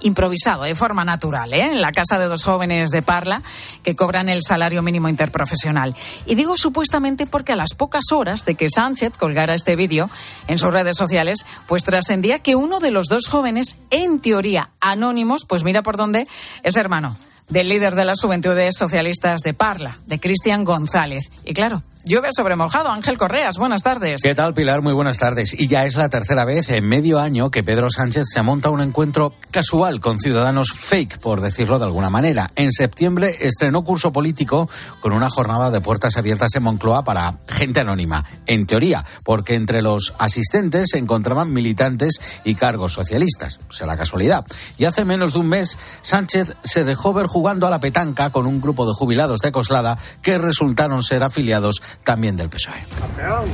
improvisado, 0.00 0.62
de 0.62 0.74
forma 0.74 1.04
natural, 1.04 1.52
¿eh? 1.52 1.64
en 1.64 1.82
la 1.82 1.92
casa 1.92 2.18
de 2.18 2.26
dos 2.26 2.44
jóvenes 2.44 2.90
de 2.90 3.02
Parla 3.02 3.42
que 3.82 3.94
cobran 3.94 4.28
el 4.28 4.42
salario 4.42 4.82
mínimo 4.82 5.08
interprofesional. 5.08 5.94
Y 6.24 6.34
digo 6.34 6.56
supuestamente 6.56 7.26
porque 7.26 7.52
a 7.52 7.56
las 7.56 7.74
pocas 7.74 8.04
horas 8.10 8.46
de 8.46 8.54
que 8.54 8.70
Sánchez 8.70 9.16
colgara 9.18 9.54
este 9.54 9.76
vídeo 9.76 10.08
en 10.46 10.58
sus 10.58 10.72
redes 10.72 10.96
sociales, 10.96 11.44
pues 11.66 11.84
trascendía 11.84 12.38
que 12.38 12.56
uno 12.56 12.80
de 12.80 12.90
los 12.90 13.08
dos 13.08 13.26
jóvenes, 13.26 13.76
en 13.90 14.20
teoría 14.20 14.70
anónimos, 14.80 15.44
pues 15.46 15.62
mira 15.62 15.82
por 15.82 15.96
dónde, 15.96 16.26
es 16.62 16.76
hermano 16.76 17.16
del 17.48 17.68
líder 17.68 17.94
de 17.94 18.04
las 18.04 18.20
Juventudes 18.20 18.76
Socialistas 18.76 19.40
de 19.40 19.54
Parla, 19.54 19.98
de 20.06 20.20
Cristian 20.20 20.64
González. 20.64 21.24
Y 21.44 21.54
claro, 21.54 21.82
llueve 22.08 22.30
sobre 22.34 22.56
mojado. 22.56 22.90
Ángel 22.90 23.18
Correas, 23.18 23.58
buenas 23.58 23.82
tardes. 23.82 24.22
¿Qué 24.22 24.34
tal, 24.34 24.54
Pilar? 24.54 24.80
Muy 24.80 24.94
buenas 24.94 25.18
tardes. 25.18 25.54
Y 25.58 25.68
ya 25.68 25.84
es 25.84 25.94
la 25.96 26.08
tercera 26.08 26.46
vez 26.46 26.70
en 26.70 26.88
medio 26.88 27.20
año 27.20 27.50
que 27.50 27.62
Pedro 27.62 27.90
Sánchez 27.90 28.24
se 28.32 28.42
monta 28.42 28.70
un 28.70 28.80
encuentro 28.80 29.34
casual 29.50 30.00
con 30.00 30.18
ciudadanos 30.18 30.72
fake, 30.72 31.18
por 31.18 31.42
decirlo 31.42 31.78
de 31.78 31.84
alguna 31.84 32.08
manera. 32.08 32.48
En 32.56 32.72
septiembre 32.72 33.34
estrenó 33.42 33.84
curso 33.84 34.10
político 34.10 34.70
con 35.00 35.12
una 35.12 35.28
jornada 35.28 35.70
de 35.70 35.82
puertas 35.82 36.16
abiertas 36.16 36.54
en 36.54 36.62
Moncloa 36.62 37.04
para 37.04 37.34
gente 37.46 37.80
anónima, 37.80 38.24
en 38.46 38.66
teoría, 38.66 39.04
porque 39.22 39.54
entre 39.54 39.82
los 39.82 40.14
asistentes 40.18 40.88
se 40.92 40.98
encontraban 40.98 41.52
militantes 41.52 42.20
y 42.42 42.54
cargos 42.54 42.94
socialistas. 42.94 43.58
O 43.68 43.72
sea, 43.72 43.86
la 43.86 43.98
casualidad. 43.98 44.46
Y 44.78 44.86
hace 44.86 45.04
menos 45.04 45.34
de 45.34 45.40
un 45.40 45.48
mes, 45.48 45.78
Sánchez 46.00 46.56
se 46.64 46.84
dejó 46.84 47.12
ver 47.12 47.26
jugando 47.26 47.66
a 47.66 47.70
la 47.70 47.80
petanca 47.80 48.30
con 48.30 48.46
un 48.46 48.62
grupo 48.62 48.86
de 48.86 48.94
jubilados 48.94 49.40
de 49.40 49.52
Coslada 49.52 49.98
que 50.22 50.38
resultaron 50.38 51.02
ser 51.02 51.22
afiliados 51.22 51.82
también 52.04 52.36
del 52.36 52.48
PSOE. 52.48 52.84
Campeón, 52.98 53.48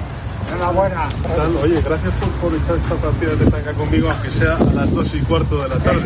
enhorabuena. 0.48 1.08
Oye, 1.62 1.80
gracias 1.80 2.14
por, 2.14 2.30
por 2.40 2.54
echar 2.54 2.76
esta 2.76 2.96
partida 2.96 3.34
de 3.34 3.50
tanga 3.50 3.72
conmigo, 3.72 4.10
aunque 4.10 4.30
sea 4.30 4.56
a 4.56 4.72
las 4.72 4.90
dos 4.92 5.14
y 5.14 5.20
cuarto 5.20 5.62
de 5.62 5.68
la 5.68 5.78
tarde. 5.82 6.00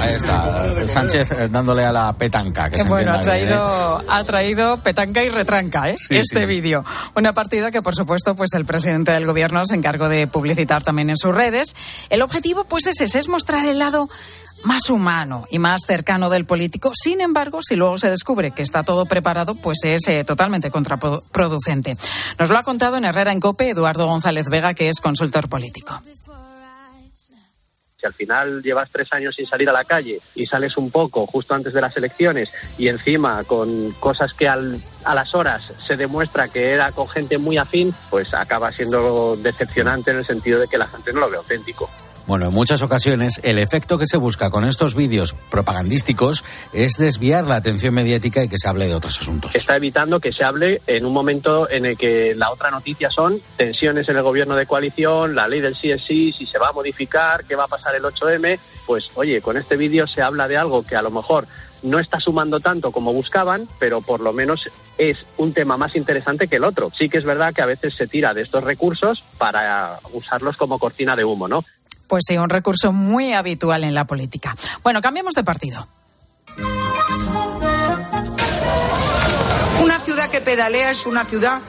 Ahí 0.00 0.14
está, 0.14 0.86
Sánchez 0.86 1.32
eh, 1.32 1.48
dándole 1.48 1.84
a 1.84 1.92
la 1.92 2.12
petanca. 2.12 2.70
Que 2.70 2.78
se 2.78 2.88
bueno, 2.88 3.12
ha 3.12 3.20
¿eh? 3.20 3.24
traído, 3.24 4.02
ha 4.08 4.24
traído 4.24 4.76
petanca 4.78 5.22
y 5.22 5.28
retranca, 5.28 5.90
¿eh? 5.90 5.96
Sí, 5.96 6.16
este 6.16 6.40
sí, 6.40 6.46
sí. 6.46 6.46
vídeo. 6.46 6.84
Una 7.14 7.32
partida 7.32 7.70
que, 7.70 7.82
por 7.82 7.94
supuesto, 7.94 8.34
pues 8.34 8.52
el 8.54 8.64
presidente 8.64 9.12
del 9.12 9.26
gobierno 9.26 9.64
se 9.66 9.76
encargó 9.76 10.08
de 10.08 10.26
publicitar 10.26 10.82
también 10.82 11.10
en 11.10 11.16
sus 11.16 11.34
redes. 11.34 11.76
El 12.10 12.22
objetivo, 12.22 12.64
pues, 12.64 12.86
es 12.86 13.00
ese, 13.00 13.18
es 13.18 13.28
mostrar 13.28 13.66
el 13.66 13.78
lado 13.78 14.08
más 14.64 14.90
humano 14.90 15.44
y 15.50 15.58
más 15.58 15.82
cercano 15.86 16.30
del 16.30 16.44
político. 16.44 16.90
Sin 16.94 17.20
embargo, 17.20 17.60
si 17.62 17.76
luego 17.76 17.96
se 17.98 18.10
descubre 18.10 18.52
que 18.52 18.62
está 18.62 18.82
todo 18.82 19.06
preparado, 19.06 19.54
pues 19.54 19.78
es 19.84 20.06
eh, 20.08 20.24
totalmente 20.24 20.70
contraproducente. 20.78 21.94
Nos 22.38 22.50
lo 22.50 22.58
ha 22.58 22.62
contado 22.62 22.96
en 22.96 23.04
Herrera 23.04 23.32
en 23.32 23.40
Cope 23.40 23.70
Eduardo 23.70 24.06
González 24.06 24.46
Vega, 24.48 24.74
que 24.74 24.88
es 24.88 25.00
consultor 25.00 25.48
político. 25.48 26.00
Si 28.00 28.06
al 28.06 28.14
final 28.14 28.62
llevas 28.62 28.90
tres 28.92 29.08
años 29.12 29.34
sin 29.34 29.44
salir 29.44 29.68
a 29.68 29.72
la 29.72 29.82
calle 29.82 30.20
y 30.36 30.46
sales 30.46 30.76
un 30.76 30.88
poco 30.92 31.26
justo 31.26 31.54
antes 31.54 31.72
de 31.72 31.80
las 31.80 31.96
elecciones 31.96 32.48
y 32.78 32.86
encima 32.86 33.42
con 33.42 33.90
cosas 33.94 34.32
que 34.34 34.46
al, 34.46 34.80
a 35.04 35.16
las 35.16 35.34
horas 35.34 35.72
se 35.78 35.96
demuestra 35.96 36.46
que 36.46 36.70
era 36.70 36.92
con 36.92 37.08
gente 37.08 37.38
muy 37.38 37.58
afín, 37.58 37.92
pues 38.08 38.32
acaba 38.34 38.70
siendo 38.70 39.36
decepcionante 39.36 40.12
en 40.12 40.18
el 40.18 40.24
sentido 40.24 40.60
de 40.60 40.68
que 40.68 40.78
la 40.78 40.86
gente 40.86 41.12
no 41.12 41.20
lo 41.20 41.30
ve 41.30 41.38
auténtico. 41.38 41.90
Bueno, 42.28 42.48
en 42.48 42.52
muchas 42.52 42.82
ocasiones 42.82 43.40
el 43.42 43.58
efecto 43.58 43.96
que 43.96 44.04
se 44.04 44.18
busca 44.18 44.50
con 44.50 44.66
estos 44.66 44.94
vídeos 44.94 45.32
propagandísticos 45.50 46.44
es 46.74 46.98
desviar 46.98 47.46
la 47.46 47.56
atención 47.56 47.94
mediática 47.94 48.44
y 48.44 48.48
que 48.48 48.58
se 48.58 48.68
hable 48.68 48.86
de 48.86 48.94
otros 48.94 49.18
asuntos. 49.18 49.56
Está 49.56 49.76
evitando 49.76 50.20
que 50.20 50.34
se 50.34 50.44
hable 50.44 50.82
en 50.86 51.06
un 51.06 51.14
momento 51.14 51.70
en 51.70 51.86
el 51.86 51.96
que 51.96 52.34
la 52.34 52.50
otra 52.50 52.70
noticia 52.70 53.08
son 53.08 53.40
tensiones 53.56 54.10
en 54.10 54.16
el 54.18 54.22
gobierno 54.22 54.56
de 54.56 54.66
coalición, 54.66 55.34
la 55.34 55.48
ley 55.48 55.62
del 55.62 55.74
sí, 55.74 55.96
si 55.98 56.44
se 56.44 56.58
va 56.58 56.68
a 56.68 56.72
modificar, 56.72 57.46
qué 57.46 57.56
va 57.56 57.64
a 57.64 57.68
pasar 57.68 57.94
el 57.94 58.02
8M. 58.02 58.58
Pues 58.86 59.10
oye, 59.14 59.40
con 59.40 59.56
este 59.56 59.78
vídeo 59.78 60.06
se 60.06 60.20
habla 60.20 60.48
de 60.48 60.58
algo 60.58 60.84
que 60.84 60.96
a 60.96 61.02
lo 61.02 61.10
mejor 61.10 61.48
no 61.82 61.98
está 61.98 62.20
sumando 62.20 62.60
tanto 62.60 62.92
como 62.92 63.12
buscaban, 63.14 63.66
pero 63.78 64.02
por 64.02 64.20
lo 64.20 64.34
menos 64.34 64.68
es 64.98 65.24
un 65.38 65.54
tema 65.54 65.78
más 65.78 65.96
interesante 65.96 66.48
que 66.48 66.56
el 66.56 66.64
otro. 66.64 66.90
Sí 66.94 67.08
que 67.08 67.18
es 67.18 67.24
verdad 67.24 67.54
que 67.54 67.62
a 67.62 67.66
veces 67.66 67.94
se 67.94 68.06
tira 68.06 68.34
de 68.34 68.42
estos 68.42 68.64
recursos 68.64 69.24
para 69.38 69.98
usarlos 70.12 70.58
como 70.58 70.78
cortina 70.78 71.16
de 71.16 71.24
humo, 71.24 71.48
¿no? 71.48 71.64
Pues 72.08 72.24
sí, 72.26 72.36
un 72.36 72.48
recurso 72.48 72.92
muy 72.92 73.34
habitual 73.34 73.84
en 73.84 73.94
la 73.94 74.06
política. 74.06 74.56
Bueno, 74.82 75.00
cambiamos 75.00 75.34
de 75.34 75.44
partido. 75.44 75.86
Una 79.82 79.98
ciudad 80.00 80.28
que 80.30 80.40
pedalea 80.40 80.90
es 80.90 81.06
una 81.06 81.24
ciudad 81.24 81.60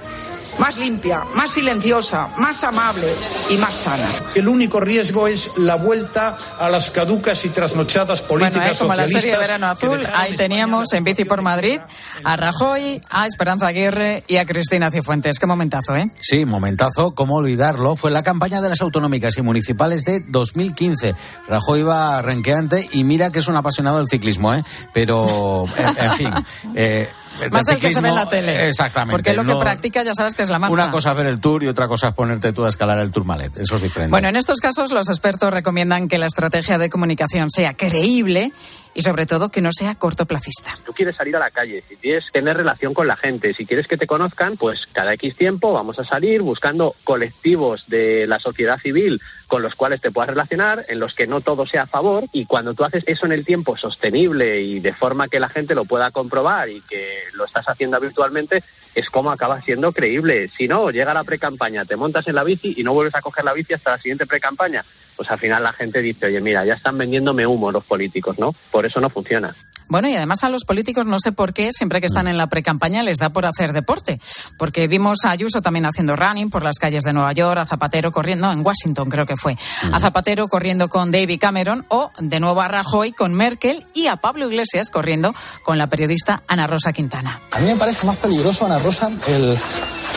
más 0.60 0.78
limpia, 0.78 1.24
más 1.36 1.52
silenciosa, 1.52 2.30
más 2.38 2.64
amable 2.64 3.08
y 3.50 3.58
más 3.58 3.74
sana. 3.76 4.08
El 4.36 4.48
único 4.48 4.80
riesgo 4.80 5.28
es 5.28 5.50
la 5.58 5.76
vuelta 5.76 6.38
a 6.60 6.70
las 6.70 6.92
caducas 6.92 7.44
y 7.46 7.50
trasnochadas 7.50 8.22
políticas 8.22 8.60
Bueno, 8.60 8.74
¿eh? 8.74 8.78
como 8.80 8.96
la 8.96 9.08
serie 9.08 9.32
de 9.32 9.38
Verano 9.38 9.68
Azul, 9.68 10.00
ahí 10.14 10.36
teníamos 10.36 10.92
en 10.94 11.04
Bici 11.04 11.26
por 11.26 11.42
Madrid 11.42 11.80
a 12.24 12.36
Rajoy, 12.36 13.02
a 13.10 13.26
Esperanza 13.26 13.68
Aguirre 13.68 14.24
y 14.28 14.38
a 14.38 14.46
Cristina 14.46 14.92
Cifuentes. 14.92 15.40
Qué 15.40 15.46
momentazo, 15.46 15.96
¿eh? 15.96 16.12
Sí, 16.22 16.46
momentazo, 16.46 17.12
¿cómo 17.16 17.36
olvidarlo? 17.36 17.96
Fue 17.96 18.12
la 18.12 18.24
campaña 18.24 18.62
de 18.62 18.70
las 18.70 18.82
autonómicas 18.82 19.38
y 19.38 19.42
municipales 19.42 20.04
de 20.04 20.20
2015. 20.28 21.16
Rajoy 21.48 21.80
iba 21.80 22.22
renqueante 22.22 22.88
y 22.92 23.04
mira 23.06 23.32
que 23.32 23.40
es 23.40 23.48
un 23.48 23.56
apasionado 23.56 23.98
del 23.98 24.08
ciclismo, 24.08 24.54
¿eh? 24.54 24.64
Pero, 24.94 25.66
en, 25.78 25.98
en 25.98 26.12
fin. 26.14 26.34
eh, 26.76 27.10
Más 27.52 27.66
del 27.66 27.80
que 27.80 27.94
se 27.94 28.02
ve 28.02 28.10
en 28.10 28.16
la 28.16 28.30
tele. 28.30 28.68
Exactamente. 28.68 29.12
Porque 29.12 29.34
lo 29.34 29.46
que 29.46 29.56
practica 29.56 30.04
ya 30.04 30.14
sabes 30.14 30.36
que 30.36 30.44
es 30.44 30.50
la 30.50 30.60
marcha. 30.60 30.74
Una 30.74 30.92
cosa 30.92 31.12
es 31.12 31.18
ver 31.18 31.28
el 31.28 31.40
tour 31.40 31.64
y 31.64 31.68
otra 31.68 31.88
cosa 31.88 32.10
es 32.10 32.14
ponerte 32.14 32.54
tú 32.54 32.66
a 32.66 32.70
escalar 32.70 33.00
el 33.00 33.12
Tourmalet. 33.12 33.58
Eso 33.58 33.76
es 33.78 33.82
diferente. 33.82 34.12
Bueno, 34.12 34.30
en 34.30 34.36
estos 34.36 34.60
casos 34.60 34.92
los 34.92 35.10
expertos 35.10 35.52
recomiendan 35.52 36.08
que 36.08 36.18
la 36.18 36.26
estrategia 36.26 36.78
de 36.78 36.90
comunicación 36.90 37.50
sea 37.50 37.74
creíble 37.74 38.52
y 38.94 39.02
sobre 39.02 39.26
todo 39.26 39.50
que 39.50 39.62
no 39.62 39.72
sea 39.72 39.96
cortoplacista. 39.96 40.78
Tú 40.86 40.94
quieres 40.94 41.16
salir 41.16 41.36
a 41.36 41.40
la 41.40 41.52
calle, 41.52 41.84
si 41.88 41.96
quieres 41.96 42.26
tener 42.32 42.58
relación 42.58 42.94
con 42.94 43.08
la 43.08 43.16
gente, 43.16 43.54
si 43.54 43.66
quieres 43.66 43.88
que 43.88 43.98
te 43.98 44.08
conozcan, 44.08 44.58
pues 44.58 44.88
cada 44.92 45.14
X 45.14 45.36
tiempo 45.36 45.74
vamos 45.74 46.00
a 46.00 46.04
salir 46.04 46.42
buscando 46.42 46.96
colectivos 47.04 47.86
de 47.88 48.28
la 48.28 48.40
sociedad 48.40 48.80
civil 48.80 49.22
con 49.48 49.64
los 49.64 49.76
cuales 49.76 50.00
te 50.00 50.12
puedas 50.12 50.30
relacionar, 50.30 50.86
en 50.90 51.00
los 51.00 51.16
que 51.16 51.26
no 51.26 51.42
todo 51.42 51.66
sea 51.66 51.84
a 51.84 51.88
favor, 51.88 52.26
y 52.34 52.46
cuando 52.46 52.74
tú 52.76 52.84
haces 52.84 53.04
eso 53.08 53.26
en 53.26 53.32
el 53.32 53.44
tiempo 53.44 53.76
sostenible 53.76 54.62
y 54.62 54.80
de 54.80 54.94
forma 54.94 55.28
que 55.28 55.40
la 55.40 55.50
gente 55.50 55.74
lo 55.74 55.86
pueda 55.86 56.12
comprobar 56.12 56.70
y 56.70 56.82
que 56.82 57.24
lo 57.34 57.46
estás 57.46 57.68
haciendo 57.68 57.98
habitualmente, 57.98 58.64
es 58.94 59.10
como 59.10 59.32
acaba 59.32 59.62
siendo 59.62 59.92
creíble. 59.92 60.50
Si 60.56 60.68
no, 60.68 60.92
llega 60.92 61.14
la 61.14 61.24
pre-campaña, 61.24 61.86
te 61.86 61.96
montas 61.96 62.28
en 62.28 62.36
la 62.36 62.44
bici 62.44 62.76
y 62.78 62.84
no 62.84 62.94
vuelves 62.94 63.16
a 63.16 63.22
coger 63.22 63.44
la 63.44 63.54
bici 63.54 63.74
hasta 63.74 63.92
la 63.92 63.98
siguiente 63.98 64.28
pre-campaña, 64.28 64.86
pues 65.20 65.30
al 65.32 65.38
final 65.38 65.62
la 65.62 65.74
gente 65.74 66.02
dice, 66.02 66.28
oye, 66.28 66.40
mira, 66.40 66.66
ya 66.66 66.76
están 66.76 66.98
vendiéndome 66.98 67.46
humo 67.46 67.74
los 67.74 67.84
políticos, 67.84 68.40
¿no? 68.40 68.56
Por 68.72 68.86
eso 68.86 69.02
no 69.02 69.10
funciona. 69.10 69.54
Bueno, 69.90 70.08
y 70.08 70.16
además 70.16 70.46
a 70.46 70.50
los 70.50 70.64
políticos 70.64 71.06
no 71.06 71.20
sé 71.20 71.34
por 71.34 71.54
qué, 71.54 71.72
siempre 71.74 72.00
que 72.00 72.06
están 72.06 72.30
en 72.30 72.38
la 72.38 72.48
precampaña 72.48 73.04
les 73.04 73.18
da 73.18 73.32
por 73.32 73.46
hacer 73.46 73.74
deporte. 73.74 74.22
Porque 74.58 74.88
vimos 74.88 75.26
a 75.26 75.32
Ayuso 75.32 75.62
también 75.62 75.86
haciendo 75.86 76.16
running 76.16 76.50
por 76.50 76.64
las 76.64 76.78
calles 76.78 77.04
de 77.04 77.12
Nueva 77.12 77.34
York, 77.34 77.60
a 77.60 77.66
Zapatero 77.66 78.14
corriendo, 78.14 78.48
no, 78.48 78.54
en 78.54 78.66
Washington 78.66 79.10
creo 79.10 79.26
que 79.26 79.36
fue, 79.36 79.58
a 79.92 80.00
Zapatero 80.00 80.48
corriendo 80.48 80.88
con 80.88 81.12
David 81.12 81.42
Cameron 81.42 81.86
o 81.90 82.12
de 82.20 82.40
nuevo 82.40 82.62
a 82.62 82.70
Rajoy 82.70 83.12
con 83.12 83.34
Merkel 83.34 83.88
y 83.94 84.08
a 84.08 84.16
Pablo 84.16 84.48
Iglesias 84.48 84.90
corriendo 84.90 85.36
con 85.66 85.78
la 85.78 85.88
periodista 85.88 86.44
Ana 86.48 86.66
Rosa 86.66 86.94
Quintana. 86.94 87.42
A 87.52 87.60
mí 87.60 87.66
me 87.66 87.76
parece 87.76 88.08
más 88.08 88.16
peligroso, 88.16 88.68
Ana 88.68 88.78
Rosa, 88.78 89.10
el, 89.28 89.58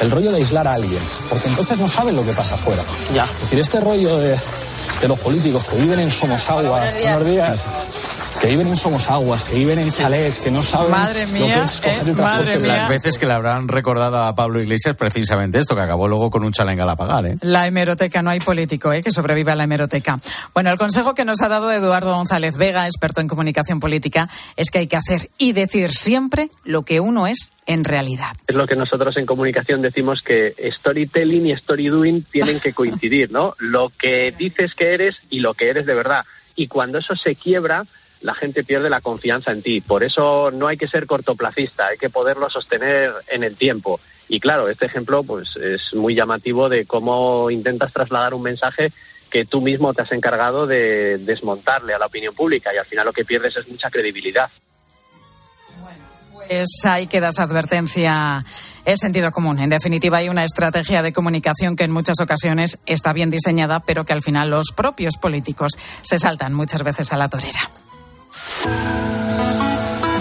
el 0.00 0.10
rollo 0.12 0.30
de 0.30 0.36
aislar 0.36 0.68
a 0.68 0.74
alguien, 0.74 1.02
porque 1.28 1.48
entonces 1.48 1.76
no 1.80 1.88
saben 1.88 2.14
lo 2.14 2.24
que 2.24 2.32
pasa 2.32 2.54
afuera. 2.54 2.84
Ya. 3.14 3.24
Es 3.24 3.40
decir, 3.40 3.58
este 3.58 3.80
rollo 3.80 4.18
de, 4.18 4.36
de 5.00 5.08
los 5.08 5.18
políticos 5.18 5.64
que 5.64 5.76
viven 5.76 6.00
en 6.00 6.10
Somosaguas, 6.10 6.68
buenos 6.68 6.94
días. 6.94 7.16
buenos 7.16 7.30
días, 7.30 7.60
que 8.42 8.48
viven 8.48 8.66
en 8.66 8.76
Somosaguas, 8.76 9.44
que 9.44 9.54
viven 9.54 9.78
en 9.78 9.92
chalés, 9.92 10.40
que 10.40 10.50
no 10.50 10.64
saben 10.64 10.90
Madre 10.90 11.26
lo 11.26 11.32
mía, 11.32 11.54
que 11.54 11.60
es 11.60 11.80
coger 11.80 11.92
eh, 11.92 12.10
el 12.10 12.16
transporte. 12.16 12.58
madre 12.58 12.66
Las 12.66 12.88
veces 12.88 13.16
que 13.16 13.26
le 13.26 13.34
habrán 13.34 13.68
recordado 13.68 14.18
a 14.18 14.34
Pablo 14.34 14.60
Iglesias 14.60 14.96
precisamente 14.96 15.60
esto, 15.60 15.76
que 15.76 15.82
acabó 15.82 16.08
luego 16.08 16.28
con 16.28 16.42
un 16.42 16.52
chalenga 16.52 16.90
a 16.90 16.96
pagar, 16.96 17.24
¿eh? 17.24 17.36
La 17.42 17.68
hemeroteca, 17.68 18.20
no 18.20 18.30
hay 18.30 18.40
político 18.40 18.92
¿eh? 18.92 19.00
que 19.00 19.12
sobreviva 19.12 19.52
a 19.52 19.54
la 19.54 19.62
hemeroteca. 19.64 20.18
Bueno, 20.54 20.72
el 20.72 20.78
consejo 20.78 21.14
que 21.14 21.24
nos 21.24 21.40
ha 21.40 21.48
dado 21.48 21.70
Eduardo 21.70 22.12
González 22.12 22.56
Vega, 22.56 22.86
experto 22.86 23.20
en 23.20 23.28
comunicación 23.28 23.78
política, 23.78 24.28
es 24.56 24.72
que 24.72 24.78
hay 24.80 24.86
que 24.88 24.96
hacer 24.96 25.30
y 25.38 25.52
decir 25.52 25.92
siempre 25.92 26.50
lo 26.64 26.82
que 26.82 26.98
uno 26.98 27.28
es 27.28 27.52
en 27.66 27.84
realidad. 27.84 28.32
Es 28.48 28.56
lo 28.56 28.66
que 28.66 28.74
nosotros 28.74 29.16
en 29.18 29.26
comunicación 29.26 29.82
decimos 29.82 30.20
que 30.20 30.52
storytelling 30.78 31.46
y 31.46 31.52
story 31.52 31.86
doing 31.86 32.24
tienen 32.24 32.58
que 32.58 32.72
coincidir, 32.72 33.30
¿no? 33.30 33.54
Lo 33.58 33.90
que 33.90 34.34
dices 34.36 34.74
que 34.74 34.94
eres 34.94 35.14
y 35.30 35.38
lo 35.38 35.54
que 35.54 35.70
eres 35.70 35.86
de 35.86 35.94
verdad. 35.94 36.24
Y 36.56 36.66
cuando 36.66 36.98
eso 36.98 37.14
se 37.14 37.36
quiebra, 37.36 37.86
la 38.22 38.34
gente 38.34 38.64
pierde 38.64 38.88
la 38.88 39.00
confianza 39.00 39.52
en 39.52 39.62
ti. 39.62 39.80
Por 39.80 40.02
eso 40.02 40.50
no 40.50 40.68
hay 40.68 40.76
que 40.76 40.88
ser 40.88 41.06
cortoplacista, 41.06 41.88
hay 41.88 41.98
que 41.98 42.10
poderlo 42.10 42.48
sostener 42.48 43.12
en 43.28 43.44
el 43.44 43.56
tiempo. 43.56 44.00
Y 44.28 44.40
claro, 44.40 44.68
este 44.68 44.86
ejemplo 44.86 45.22
pues 45.22 45.56
es 45.56 45.94
muy 45.94 46.14
llamativo 46.14 46.68
de 46.68 46.86
cómo 46.86 47.50
intentas 47.50 47.92
trasladar 47.92 48.34
un 48.34 48.42
mensaje 48.42 48.92
que 49.30 49.44
tú 49.44 49.60
mismo 49.60 49.92
te 49.94 50.02
has 50.02 50.12
encargado 50.12 50.66
de 50.66 51.18
desmontarle 51.18 51.94
a 51.94 51.98
la 51.98 52.06
opinión 52.06 52.34
pública 52.34 52.72
y 52.72 52.76
al 52.76 52.86
final 52.86 53.06
lo 53.06 53.12
que 53.12 53.24
pierdes 53.24 53.56
es 53.56 53.68
mucha 53.68 53.90
credibilidad. 53.90 54.50
Pues 56.34 56.68
ahí 56.84 57.06
queda 57.06 57.28
esa 57.28 57.44
advertencia. 57.44 58.44
Es 58.84 58.98
sentido 58.98 59.30
común. 59.30 59.60
En 59.60 59.70
definitiva, 59.70 60.18
hay 60.18 60.28
una 60.28 60.44
estrategia 60.44 61.02
de 61.02 61.12
comunicación 61.12 61.76
que 61.76 61.84
en 61.84 61.92
muchas 61.92 62.16
ocasiones 62.20 62.80
está 62.84 63.12
bien 63.12 63.30
diseñada, 63.30 63.80
pero 63.80 64.04
que 64.04 64.12
al 64.12 64.22
final 64.22 64.50
los 64.50 64.72
propios 64.74 65.16
políticos 65.16 65.72
se 66.02 66.18
saltan 66.18 66.52
muchas 66.52 66.82
veces 66.82 67.12
a 67.12 67.16
la 67.16 67.28
torera. 67.28 67.60
Música 68.60 69.61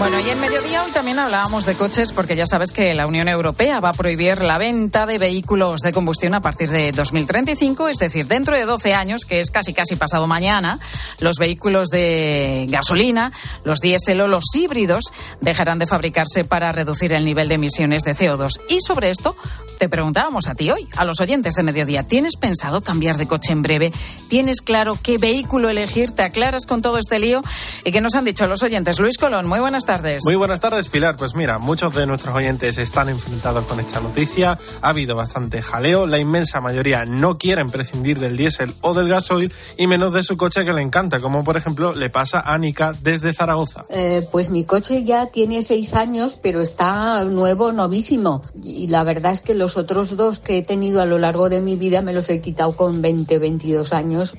Bueno, 0.02 0.18
y 0.18 0.30
en 0.30 0.40
mediodía 0.40 0.82
hoy 0.82 0.90
también 0.90 1.20
hablábamos 1.20 1.64
de 1.64 1.76
coches 1.76 2.10
porque 2.10 2.34
ya 2.34 2.44
sabes 2.44 2.72
que 2.72 2.92
la 2.92 3.06
Unión 3.06 3.28
Europea 3.28 3.78
va 3.78 3.90
a 3.90 3.92
prohibir 3.92 4.42
la 4.42 4.58
venta 4.58 5.06
de 5.06 5.16
vehículos 5.16 5.80
de 5.80 5.92
combustión 5.92 6.34
a 6.34 6.40
partir 6.40 6.70
de 6.70 6.90
2035, 6.90 7.86
es 7.86 7.98
decir, 7.98 8.26
dentro 8.26 8.56
de 8.56 8.64
12 8.64 8.94
años, 8.94 9.24
que 9.24 9.38
es 9.38 9.52
casi 9.52 9.72
casi 9.72 9.94
pasado 9.94 10.26
mañana, 10.26 10.80
los 11.20 11.36
vehículos 11.36 11.86
de 11.90 12.66
gasolina, 12.68 13.30
los 13.62 13.78
diésel 13.78 14.22
o 14.22 14.26
los 14.26 14.46
híbridos 14.56 15.04
dejarán 15.40 15.78
de 15.78 15.86
fabricarse 15.86 16.44
para 16.44 16.72
reducir 16.72 17.12
el 17.12 17.24
nivel 17.24 17.46
de 17.46 17.54
emisiones 17.54 18.02
de 18.02 18.16
CO2. 18.16 18.60
Y 18.68 18.80
sobre 18.80 19.08
esto 19.08 19.36
te 19.78 19.88
preguntábamos 19.88 20.48
a 20.48 20.56
ti 20.56 20.68
hoy, 20.68 20.88
a 20.96 21.04
los 21.04 21.20
oyentes 21.20 21.54
de 21.54 21.62
mediodía, 21.62 22.02
¿tienes 22.02 22.34
pensado 22.34 22.80
cambiar 22.80 23.18
de 23.18 23.28
coche 23.28 23.52
en 23.52 23.62
breve? 23.62 23.92
¿Tienes 24.28 24.62
claro 24.62 24.98
qué 25.00 25.18
vehículo 25.18 25.68
elegir? 25.68 26.10
¿Te 26.10 26.24
aclaras 26.24 26.66
con 26.66 26.82
todo 26.82 26.98
este 26.98 27.20
lío? 27.20 27.44
¿Y 27.84 27.92
qué 27.92 28.00
nos 28.00 28.16
han 28.16 28.24
dicho 28.24 28.48
los 28.48 28.64
oyentes? 28.64 28.98
Luis 28.98 29.16
Colón, 29.16 29.46
muy 29.46 29.60
buenas 29.60 29.84
tardes. 29.84 29.91
Muy 30.24 30.36
buenas 30.36 30.60
tardes, 30.60 30.88
Pilar. 30.88 31.16
Pues 31.16 31.34
mira, 31.34 31.58
muchos 31.58 31.94
de 31.94 32.06
nuestros 32.06 32.34
oyentes 32.34 32.78
están 32.78 33.10
enfrentados 33.10 33.66
con 33.66 33.78
esta 33.78 34.00
noticia. 34.00 34.58
Ha 34.80 34.88
habido 34.88 35.16
bastante 35.16 35.60
jaleo. 35.60 36.06
La 36.06 36.18
inmensa 36.18 36.62
mayoría 36.62 37.04
no 37.04 37.36
quieren 37.36 37.68
prescindir 37.68 38.18
del 38.18 38.36
diésel 38.36 38.74
o 38.80 38.94
del 38.94 39.08
gasoil 39.08 39.52
y 39.76 39.86
menos 39.86 40.14
de 40.14 40.22
su 40.22 40.38
coche 40.38 40.64
que 40.64 40.72
le 40.72 40.80
encanta, 40.80 41.20
como 41.20 41.44
por 41.44 41.58
ejemplo 41.58 41.92
le 41.92 42.08
pasa 42.08 42.40
a 42.40 42.54
Anika 42.54 42.92
desde 43.02 43.34
Zaragoza. 43.34 43.84
Eh, 43.90 44.26
pues 44.32 44.48
mi 44.48 44.64
coche 44.64 45.04
ya 45.04 45.26
tiene 45.26 45.62
seis 45.62 45.92
años, 45.94 46.38
pero 46.40 46.62
está 46.62 47.24
nuevo, 47.24 47.72
novísimo. 47.72 48.42
Y 48.62 48.86
la 48.86 49.04
verdad 49.04 49.32
es 49.32 49.42
que 49.42 49.54
los 49.54 49.76
otros 49.76 50.16
dos 50.16 50.38
que 50.38 50.58
he 50.58 50.62
tenido 50.62 51.02
a 51.02 51.06
lo 51.06 51.18
largo 51.18 51.50
de 51.50 51.60
mi 51.60 51.76
vida 51.76 52.00
me 52.00 52.14
los 52.14 52.30
he 52.30 52.40
quitado 52.40 52.74
con 52.76 53.02
20, 53.02 53.38
22 53.38 53.92
años, 53.92 54.36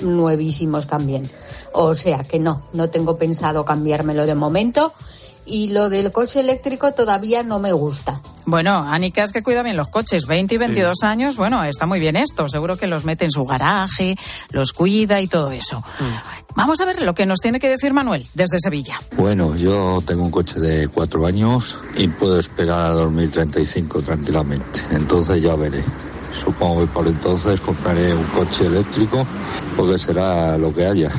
nuevísimos 0.00 0.88
también. 0.88 1.28
O 1.72 1.94
sea 1.94 2.24
que 2.24 2.38
no, 2.38 2.62
no 2.72 2.90
tengo 2.90 3.18
pensado 3.18 3.64
cambiármelo 3.64 4.26
de 4.26 4.34
momento. 4.34 4.77
Y 5.46 5.68
lo 5.68 5.88
del 5.88 6.12
coche 6.12 6.40
eléctrico 6.40 6.92
todavía 6.92 7.42
no 7.42 7.58
me 7.58 7.72
gusta. 7.72 8.20
Bueno, 8.44 8.78
Anika 8.78 9.24
es 9.24 9.32
que 9.32 9.42
cuida 9.42 9.62
bien 9.62 9.76
los 9.76 9.88
coches, 9.88 10.26
20 10.26 10.54
y 10.54 10.58
22 10.58 11.02
años, 11.02 11.36
bueno, 11.36 11.62
está 11.64 11.84
muy 11.84 12.00
bien 12.00 12.16
esto, 12.16 12.48
seguro 12.48 12.76
que 12.76 12.86
los 12.86 13.04
mete 13.04 13.26
en 13.26 13.30
su 13.30 13.44
garaje, 13.44 14.16
los 14.50 14.72
cuida 14.72 15.20
y 15.20 15.26
todo 15.26 15.50
eso. 15.50 15.84
Vamos 16.54 16.80
a 16.80 16.86
ver 16.86 17.02
lo 17.02 17.14
que 17.14 17.26
nos 17.26 17.40
tiene 17.40 17.60
que 17.60 17.68
decir 17.68 17.92
Manuel 17.92 18.26
desde 18.32 18.58
Sevilla. 18.58 19.00
Bueno, 19.16 19.54
yo 19.54 20.02
tengo 20.06 20.24
un 20.24 20.30
coche 20.30 20.60
de 20.60 20.88
cuatro 20.88 21.26
años 21.26 21.76
y 21.96 22.08
puedo 22.08 22.38
esperar 22.38 22.86
a 22.86 22.90
2035 22.90 24.02
tranquilamente. 24.02 24.80
Entonces 24.90 25.42
ya 25.42 25.54
veré. 25.54 25.84
Supongo 26.42 26.80
que 26.80 26.86
por 26.86 27.06
entonces 27.06 27.60
compraré 27.60 28.14
un 28.14 28.24
coche 28.24 28.66
eléctrico 28.66 29.26
porque 29.76 29.98
será 29.98 30.56
lo 30.56 30.72
que 30.72 30.86
haya. 30.86 31.12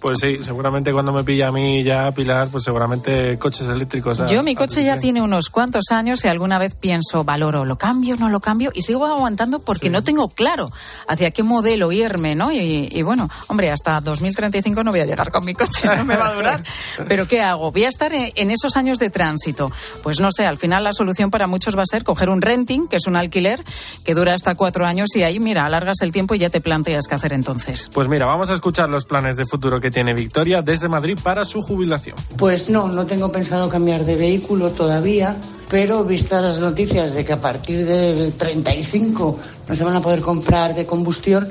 Pues 0.00 0.18
sí, 0.20 0.38
seguramente 0.42 0.92
cuando 0.92 1.12
me 1.12 1.24
pilla 1.24 1.48
a 1.48 1.52
mí 1.52 1.82
ya 1.82 2.10
Pilar, 2.12 2.48
pues 2.50 2.64
seguramente 2.64 3.38
coches 3.38 3.68
eléctricos. 3.68 4.20
a- 4.20 4.26
Yo 4.26 4.42
mi 4.42 4.54
coche 4.54 4.84
ya 4.84 4.94
100%. 4.96 5.00
tiene 5.00 5.22
unos 5.22 5.48
cuantos 5.50 5.84
años 5.90 6.24
y 6.24 6.28
alguna 6.28 6.58
vez 6.58 6.74
pienso, 6.74 7.24
valoro, 7.24 7.64
lo 7.64 7.76
cambio, 7.78 8.16
no 8.16 8.28
lo 8.28 8.40
cambio 8.40 8.70
y 8.74 8.82
sigo 8.82 9.06
aguantando 9.06 9.60
porque 9.60 9.90
no 9.90 10.02
tengo 10.02 10.28
claro 10.28 10.70
hacia 11.08 11.30
qué 11.30 11.42
modelo 11.42 11.92
irme, 11.92 12.34
¿no? 12.34 12.52
Y, 12.52 12.88
y 12.92 13.02
bueno, 13.02 13.28
hombre, 13.48 13.70
hasta 13.70 14.00
2035 14.00 14.84
no 14.84 14.90
voy 14.90 15.00
a 15.00 15.06
llegar 15.06 15.30
con 15.30 15.44
mi 15.44 15.54
coche, 15.54 15.86
no 15.86 16.04
me 16.04 16.16
va 16.16 16.28
a 16.28 16.32
durar. 16.34 16.64
Pero 17.08 17.26
¿qué 17.26 17.40
hago? 17.40 17.72
Voy 17.72 17.84
a 17.84 17.88
estar 17.88 18.12
en, 18.12 18.30
en 18.34 18.50
esos 18.50 18.76
años 18.76 18.98
de 18.98 19.10
tránsito. 19.10 19.70
Pues 20.02 20.20
no 20.20 20.30
sé, 20.32 20.46
al 20.46 20.58
final 20.58 20.84
la 20.84 20.92
solución 20.92 21.30
para 21.30 21.46
muchos 21.46 21.76
va 21.76 21.82
a 21.82 21.86
ser 21.86 22.04
coger 22.04 22.28
un 22.30 22.42
renting, 22.42 22.86
que 22.88 22.96
es 22.96 23.06
un 23.06 23.16
alquiler, 23.16 23.64
que 24.04 24.14
dura 24.14 24.34
hasta 24.34 24.54
cuatro 24.54 24.86
años 24.86 25.08
y 25.16 25.22
ahí, 25.22 25.38
mira, 25.40 25.64
alargas 25.66 26.02
el 26.02 26.12
tiempo 26.12 26.34
y 26.34 26.38
ya 26.38 26.50
te 26.50 26.60
planteas 26.60 27.06
qué 27.08 27.14
hacer 27.14 27.32
entonces. 27.32 27.90
Pues 27.92 28.08
mira, 28.08 28.26
vamos 28.26 28.50
a 28.50 28.54
escuchar 28.54 28.88
los 28.88 29.04
planes 29.04 29.36
de 29.36 29.46
futuro 29.46 29.80
que 29.80 29.85
tiene 29.90 30.14
Victoria 30.14 30.62
desde 30.62 30.88
Madrid 30.88 31.18
para 31.22 31.44
su 31.44 31.62
jubilación. 31.62 32.16
Pues 32.36 32.68
no, 32.70 32.88
no 32.88 33.06
tengo 33.06 33.32
pensado 33.32 33.68
cambiar 33.68 34.04
de 34.04 34.16
vehículo 34.16 34.70
todavía, 34.72 35.36
pero 35.68 36.04
vistas 36.04 36.42
las 36.42 36.60
noticias 36.60 37.14
de 37.14 37.24
que 37.24 37.32
a 37.32 37.40
partir 37.40 37.86
del 37.86 38.32
35 38.34 39.38
no 39.68 39.76
se 39.76 39.84
van 39.84 39.96
a 39.96 40.00
poder 40.00 40.20
comprar 40.20 40.74
de 40.74 40.86
combustión, 40.86 41.48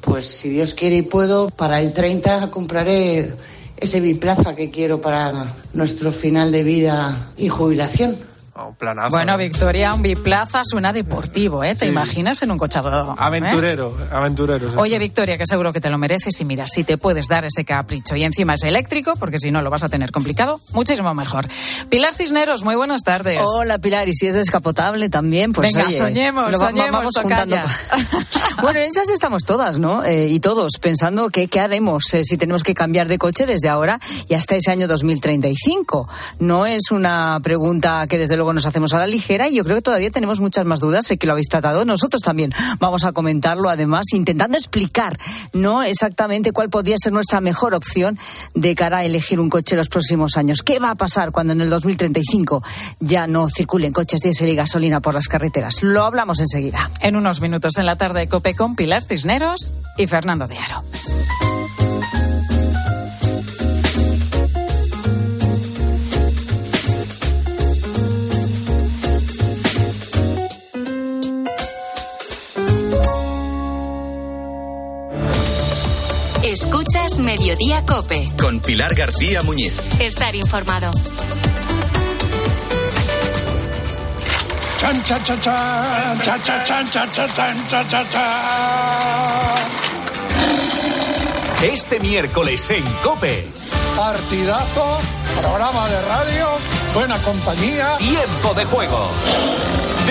pues 0.00 0.26
si 0.26 0.48
Dios 0.48 0.74
quiere 0.74 0.96
y 0.96 1.02
puedo, 1.02 1.48
para 1.50 1.80
el 1.80 1.92
30 1.92 2.50
compraré 2.50 3.34
ese 3.76 4.00
biplaza 4.00 4.54
que 4.54 4.70
quiero 4.70 5.00
para 5.00 5.32
nuestro 5.72 6.12
final 6.12 6.52
de 6.52 6.62
vida 6.62 7.30
y 7.36 7.48
jubilación. 7.48 8.16
Planazo. 8.78 9.10
Bueno, 9.10 9.34
¿eh? 9.34 9.48
Victoria, 9.48 9.94
un 9.94 10.02
biplaza 10.02 10.62
suena 10.64 10.92
deportivo, 10.92 11.64
¿eh? 11.64 11.74
¿Te 11.74 11.86
Sí. 11.86 11.90
imaginas 11.90 12.42
en 12.42 12.50
un 12.50 12.58
cochado? 12.58 13.14
Aventurero, 13.18 13.96
aventurero. 14.12 14.68
sí, 14.70 14.76
Oye. 14.78 14.98
Victoria, 14.98 15.38
que 15.38 15.46
seguro 15.46 15.72
que 15.72 15.80
te 15.80 15.88
lo 15.90 15.96
mereces 15.98 16.38
y 16.40 16.44
mira, 16.44 16.66
si 16.66 16.84
te 16.84 16.98
puedes 16.98 17.28
dar 17.28 17.44
ese 17.46 17.64
capricho 17.64 18.14
y 18.14 18.24
encima 18.24 18.54
es 18.54 18.62
eléctrico, 18.64 19.14
porque 19.16 19.38
si 19.38 19.50
no 19.50 19.62
lo 19.62 19.70
vas 19.70 19.84
a 19.84 19.88
tener 19.88 20.10
complicado, 20.12 20.60
muchísimo 20.72 21.12
mejor. 21.14 21.48
Pilar 21.88 22.12
Cisneros, 22.14 22.62
muy 22.62 22.74
buenas 22.76 23.02
tardes. 23.02 23.40
Hola 23.42 23.78
Pilar, 23.78 24.08
y 24.08 24.14
si 24.14 24.26
es 24.26 24.34
descapotable 24.34 25.08
también, 25.08 25.52
pues 25.52 25.72
Venga, 25.72 25.88
oye, 25.88 25.96
soñemos, 25.96 26.52
lo 26.52 26.58
va- 26.58 26.66
soñemos, 26.68 26.90
vamos 26.92 27.12
juntando. 27.20 27.56
tocaya. 27.56 27.66
bueno, 28.62 28.80
en 28.80 28.86
esas 28.86 29.08
estamos 29.10 29.44
todas, 29.44 29.78
¿no? 29.78 30.04
Eh, 30.04 30.28
y 30.28 30.40
todos 30.40 30.72
pensando 30.80 31.30
que 31.30 31.48
qué 31.48 31.60
haremos 31.60 32.12
eh, 32.12 32.22
si 32.24 32.36
tenemos 32.36 32.64
que 32.64 32.74
cambiar 32.74 33.08
de 33.08 33.16
coche 33.18 33.46
desde 33.46 33.68
ahora 33.70 33.98
y 34.28 34.34
hasta 34.34 34.56
ese 34.56 34.70
año 34.70 34.86
2035. 34.88 36.08
No 36.40 36.66
es 36.66 36.90
una 36.90 37.38
pregunta 37.42 38.06
que 38.08 38.18
desde 38.18 38.36
luego 38.36 38.41
nos 38.52 38.66
hacemos 38.66 38.92
a 38.94 38.98
la 38.98 39.06
ligera 39.06 39.48
y 39.48 39.56
yo 39.56 39.64
creo 39.64 39.76
que 39.76 39.82
todavía 39.82 40.10
tenemos 40.10 40.40
muchas 40.40 40.66
más 40.66 40.80
dudas, 40.80 41.06
sé 41.06 41.18
que 41.18 41.26
lo 41.26 41.32
habéis 41.34 41.48
tratado, 41.48 41.84
nosotros 41.84 42.22
también 42.22 42.50
vamos 42.78 43.04
a 43.04 43.12
comentarlo 43.12 43.68
además 43.68 44.06
intentando 44.12 44.58
explicar 44.58 45.18
no 45.52 45.82
exactamente 45.82 46.52
cuál 46.52 46.70
podría 46.70 46.96
ser 46.98 47.12
nuestra 47.12 47.40
mejor 47.40 47.74
opción 47.74 48.18
de 48.54 48.74
cara 48.74 48.98
a 48.98 49.04
elegir 49.04 49.38
un 49.38 49.50
coche 49.50 49.76
los 49.76 49.88
próximos 49.88 50.36
años. 50.36 50.62
¿Qué 50.62 50.78
va 50.78 50.90
a 50.90 50.94
pasar 50.94 51.30
cuando 51.30 51.52
en 51.52 51.60
el 51.60 51.70
2035 51.70 52.62
ya 53.00 53.26
no 53.26 53.48
circulen 53.48 53.92
coches 53.92 54.20
diésel 54.20 54.48
y 54.48 54.54
gasolina 54.54 55.00
por 55.00 55.14
las 55.14 55.28
carreteras? 55.28 55.82
Lo 55.82 56.04
hablamos 56.04 56.40
enseguida. 56.40 56.90
En 57.00 57.16
unos 57.16 57.40
minutos 57.40 57.76
en 57.76 57.86
la 57.86 57.96
tarde 57.96 58.20
de 58.20 58.28
Cope 58.28 58.54
con 58.54 58.76
Pilar 58.76 59.02
Cisneros 59.02 59.74
y 59.96 60.06
Fernando 60.06 60.48
de 60.48 60.58
Aro. 60.58 60.82
Escuchas 77.12 77.18
Mediodía 77.18 77.84
Cope. 77.84 78.26
Con 78.40 78.60
Pilar 78.60 78.94
García 78.94 79.42
Muñiz. 79.42 79.78
Estar 80.00 80.34
informado. 80.34 80.90
Chan, 84.80 85.02
chan, 85.04 85.22
chan, 85.22 85.40
chan, 85.40 86.22
chan, 86.22 86.42
chan, 86.42 86.64
chan, 86.64 86.90
chan, 86.90 87.10
chan, 87.12 87.34
chan, 87.34 87.68
chan, 87.68 87.88
chan, 87.88 88.08
chan. 88.08 88.22
Este 91.62 92.00
miércoles 92.00 92.70
en 92.70 92.84
Cope. 93.02 93.46
Partidazo, 93.96 94.98
programa 95.40 95.88
de 95.88 96.02
radio, 96.02 96.48
buena 96.94 97.18
compañía. 97.18 97.96
Tiempo 97.98 98.54
de 98.54 98.64
juego. 98.64 99.10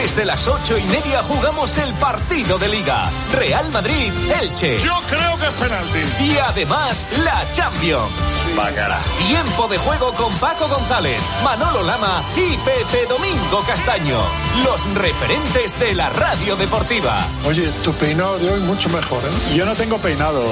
Desde 0.01 0.25
las 0.25 0.47
ocho 0.47 0.79
y 0.79 0.83
media 0.85 1.21
jugamos 1.21 1.77
el 1.77 1.93
partido 1.93 2.57
de 2.57 2.67
Liga. 2.69 3.07
Real 3.33 3.71
Madrid-Elche. 3.71 4.79
Yo 4.79 4.99
creo 5.07 5.37
que 5.37 5.45
es 5.45 5.51
penalti. 5.51 6.23
Y 6.23 6.37
además, 6.39 7.07
la 7.23 7.45
Champions. 7.51 8.11
Bacala. 8.57 8.99
Tiempo 9.27 9.67
de 9.67 9.77
juego 9.77 10.11
con 10.15 10.33
Paco 10.37 10.67
González, 10.69 11.21
Manolo 11.43 11.83
Lama 11.83 12.23
y 12.35 12.57
Pepe 12.57 13.05
Domingo 13.07 13.61
Castaño. 13.67 14.17
Los 14.65 14.91
referentes 14.95 15.79
de 15.79 15.93
la 15.93 16.09
radio 16.09 16.55
deportiva. 16.55 17.15
Oye, 17.47 17.67
tu 17.83 17.93
peinado 17.93 18.39
de 18.39 18.49
hoy 18.49 18.59
mucho 18.61 18.89
mejor, 18.89 19.21
¿eh? 19.23 19.55
Yo 19.55 19.67
no 19.67 19.75
tengo 19.75 19.99
peinado. 19.99 20.43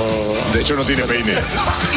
De 0.54 0.62
hecho, 0.62 0.76
no 0.76 0.84
tiene 0.84 1.04
peine. 1.04 1.34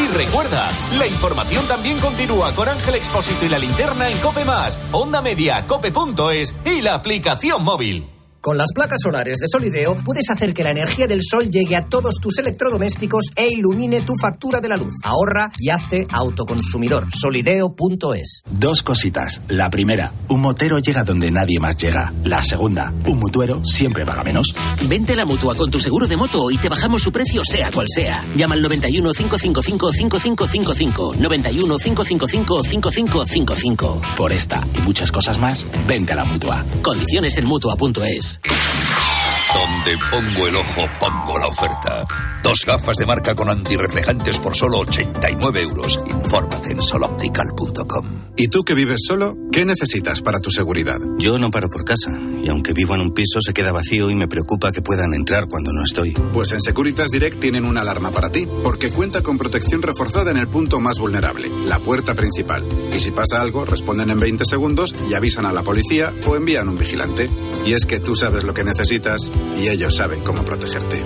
Y 0.03 0.09
recuerda, 0.09 0.69
la 0.99 1.07
información 1.07 1.67
también 1.69 1.99
continúa 1.99 2.51
con 2.53 2.67
Ángel 2.67 2.95
Expósito 2.95 3.45
y 3.45 3.51
la 3.51 3.59
linterna 3.59 4.09
en 4.09 4.17
Cope 4.19 4.45
Más, 4.47 4.79
Onda 4.91 5.21
Media, 5.21 5.67
Cope.es 5.67 6.55
y 6.65 6.81
la 6.81 6.95
aplicación 6.95 7.42
aplicación 7.43 7.65
móvil. 7.65 8.12
Con 8.43 8.59
las 8.59 8.73
placas 8.73 8.99
solares 9.01 9.39
de 9.39 9.47
Solideo 9.47 9.95
puedes 10.05 10.29
hacer 10.29 10.53
que 10.53 10.65
la 10.65 10.73
energía 10.73 11.07
del 11.07 11.21
sol 11.23 11.49
llegue 11.49 11.77
a 11.77 11.85
todos 11.85 12.17
tus 12.17 12.39
electrodomésticos 12.39 13.27
e 13.37 13.47
ilumine 13.47 14.03
tu 14.03 14.15
factura 14.21 14.59
de 14.59 14.69
la 14.69 14.77
luz. 14.77 14.95
Ahorra 15.05 15.53
y 15.61 15.71
hazte 15.71 16.09
autoconsumidor. 16.11 17.07
Solideo.es. 17.15 18.43
Dos 18.51 18.83
cositas. 18.83 19.43
La 19.47 19.71
primera, 19.71 20.11
un 20.27 20.41
motero 20.41 20.81
llega 20.81 21.05
donde 21.05 21.31
nadie 21.31 21.61
más 21.61 21.77
llega. 21.77 22.13
La 22.25 22.43
segunda, 22.43 22.93
un 23.07 23.21
mutuero 23.21 23.65
siempre 23.65 24.05
paga 24.05 24.25
menos. 24.25 24.57
Vente 24.89 25.13
a 25.13 25.17
la 25.17 25.25
mutua 25.25 25.55
con 25.55 25.71
tu 25.71 25.79
seguro 25.79 26.09
de 26.09 26.17
moto 26.17 26.51
y 26.51 26.59
te 26.59 26.69
bajamos 26.69 27.01
su 27.01 27.13
precio, 27.13 27.45
sea 27.45 27.71
cual 27.71 27.87
sea. 27.89 28.21
Llama 28.35 28.57
al 28.57 28.63
91 28.63 29.13
555 29.13 29.93
5555. 29.93 31.13
91 31.21 31.79
555 31.79 32.63
5555. 32.65 34.03
Por 34.17 34.33
esta 34.33 34.67
y 34.77 34.81
muchas 34.81 35.13
cosas 35.13 35.39
más, 35.39 35.65
vente 35.87 36.13
a 36.13 36.17
la 36.17 36.25
mutua. 36.25 36.65
Condiciones 36.83 37.39
en 37.39 37.47
mutua.es. 37.47 38.32
Deus. 38.39 39.22
Donde 39.55 39.99
pongo 40.11 40.49
el 40.49 40.57
ojo, 40.57 40.89
pongo 40.99 41.39
la 41.39 41.47
oferta. 41.47 42.05
Dos 42.43 42.65
gafas 42.67 42.97
de 42.97 43.07
marca 43.07 43.35
con 43.35 43.49
antirreflejantes 43.49 44.39
por 44.39 44.57
solo 44.57 44.79
89 44.79 45.63
euros. 45.63 46.03
Infórmate 46.07 46.73
en 46.73 46.83
soloptical.com. 46.83 48.07
¿Y 48.37 48.49
tú 48.49 48.65
que 48.65 48.75
vives 48.75 49.03
solo? 49.07 49.37
¿Qué 49.53 49.65
necesitas 49.65 50.23
para 50.23 50.41
tu 50.41 50.51
seguridad? 50.51 50.99
Yo 51.19 51.39
no 51.39 51.51
paro 51.51 51.69
por 51.69 51.85
casa 51.85 52.19
y 52.43 52.49
aunque 52.49 52.73
vivo 52.73 52.95
en 52.95 53.03
un 53.03 53.11
piso 53.11 53.41
se 53.41 53.53
queda 53.53 53.71
vacío 53.71 54.11
y 54.11 54.15
me 54.15 54.27
preocupa 54.27 54.73
que 54.73 54.83
puedan 54.83 55.15
entrar 55.15 55.47
cuando 55.47 55.73
no 55.73 55.85
estoy. 55.85 56.13
Pues 56.33 56.53
en 56.53 56.63
Securitas 56.63 57.11
Direct 57.11 57.39
tienen 57.39 57.65
una 57.65 57.83
alarma 57.83 58.11
para 58.11 58.33
ti, 58.33 58.49
porque 58.65 58.91
cuenta 58.91 59.23
con 59.23 59.39
protección 59.39 59.83
reforzada 59.83 60.31
en 60.31 60.39
el 60.39 60.49
punto 60.49 60.81
más 60.81 60.99
vulnerable, 60.99 61.51
la 61.67 61.79
puerta 61.79 62.15
principal. 62.15 62.65
Y 62.97 63.01
si 63.01 63.11
pasa 63.11 63.41
algo, 63.41 63.65
responden 63.65 64.11
en 64.11 64.19
20 64.19 64.45
segundos 64.45 64.95
y 65.09 65.15
avisan 65.15 65.47
a 65.47 65.53
la 65.53 65.63
policía 65.63 66.13
o 66.27 66.35
envían 66.35 66.69
un 66.69 66.79
vigilante. 66.79 67.31
Y 67.65 67.75
es 67.75 67.87
que 67.87 68.01
tú 68.01 68.17
sabes 68.17 68.43
lo 68.43 68.55
que 68.55 68.65
necesitas 68.65 69.31
y 69.57 69.69
ellos 69.69 69.97
saben 69.97 70.21
cómo 70.23 70.45
protegerte. 70.45 71.03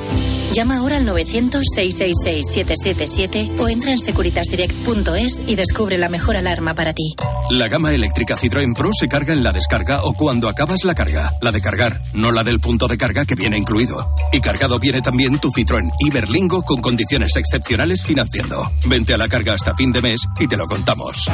Llama 0.53 0.79
ahora 0.79 0.97
al 0.97 1.07
900-666-777 1.07 3.59
o 3.59 3.69
entra 3.69 3.93
en 3.93 3.99
securitasdirect.es 3.99 5.43
y 5.47 5.55
descubre 5.57 5.99
la 5.99 6.09
mejor 6.09 6.37
alarma 6.37 6.75
para 6.75 6.93
ti. 6.93 7.15
La 7.51 7.69
gama 7.69 7.93
eléctrica 7.93 8.37
Citroën 8.37 8.75
Pro 8.75 8.91
se 8.99 9.09
carga 9.09 9.33
en 9.33 9.43
la 9.43 9.53
descarga 9.53 10.05
o 10.05 10.15
cuando 10.15 10.49
acabas 10.49 10.85
la 10.85 10.95
carga. 10.95 11.33
La 11.43 11.51
de 11.53 11.61
cargar, 11.61 12.01
no 12.15 12.33
la 12.33 12.43
del 12.45 12.61
punto 12.61 12.89
de 12.89 12.97
carga 12.97 13.27
que 13.27 13.35
viene 13.35 13.59
incluido. 13.59 14.15
Y 14.33 14.41
cargado 14.41 14.79
viene 14.79 15.03
también 15.03 15.39
tu 15.39 15.51
Citroën 15.51 15.91
Iberlingo 16.01 16.63
con 16.63 16.81
condiciones 16.81 17.37
excepcionales 17.37 18.03
financiando. 18.05 18.73
Vente 18.87 19.13
a 19.15 19.19
la 19.19 19.29
carga 19.29 19.55
hasta 19.55 19.75
fin 19.75 19.93
de 19.93 20.03
mes 20.03 20.21
y 20.39 20.47
te 20.47 20.57
lo 20.57 20.67
contamos. 20.67 21.29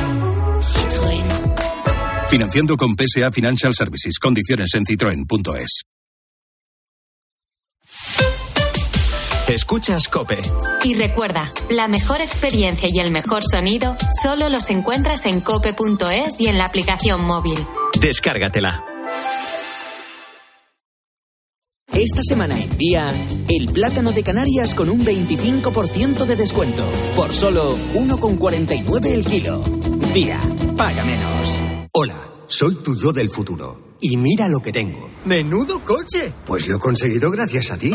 Citroën. 0.60 1.24
Financiando 2.28 2.76
con 2.76 2.96
PSA 2.96 3.30
Financial 3.30 3.72
Services. 3.74 4.18
Condiciones 4.18 4.74
en 4.74 4.86
citroen.es. 4.86 5.91
Escuchas 9.52 10.08
Cope. 10.08 10.40
Y 10.82 10.94
recuerda, 10.94 11.52
la 11.68 11.86
mejor 11.86 12.22
experiencia 12.22 12.88
y 12.90 12.98
el 13.00 13.10
mejor 13.10 13.42
sonido 13.44 13.94
solo 14.22 14.48
los 14.48 14.70
encuentras 14.70 15.26
en 15.26 15.42
cope.es 15.42 16.40
y 16.40 16.46
en 16.48 16.56
la 16.56 16.64
aplicación 16.64 17.22
móvil. 17.22 17.58
Descárgatela. 18.00 18.82
Esta 21.92 22.22
semana 22.22 22.58
en 22.58 22.78
día, 22.78 23.06
el 23.50 23.66
plátano 23.66 24.12
de 24.12 24.22
Canarias 24.22 24.74
con 24.74 24.88
un 24.88 25.04
25% 25.04 26.24
de 26.24 26.36
descuento. 26.36 26.82
Por 27.14 27.34
solo 27.34 27.76
1,49 27.92 29.06
el 29.12 29.22
kilo. 29.22 29.62
Día, 30.14 30.40
paga 30.78 31.04
menos. 31.04 31.62
Hola, 31.92 32.26
soy 32.46 32.76
tu 32.76 32.98
yo 32.98 33.12
del 33.12 33.28
futuro. 33.28 33.96
Y 34.00 34.16
mira 34.16 34.48
lo 34.48 34.60
que 34.60 34.72
tengo. 34.72 35.10
¡Menudo 35.26 35.84
coche! 35.84 36.32
Pues 36.46 36.66
lo 36.66 36.78
he 36.78 36.80
conseguido 36.80 37.30
gracias 37.30 37.70
a 37.70 37.76
ti. 37.76 37.94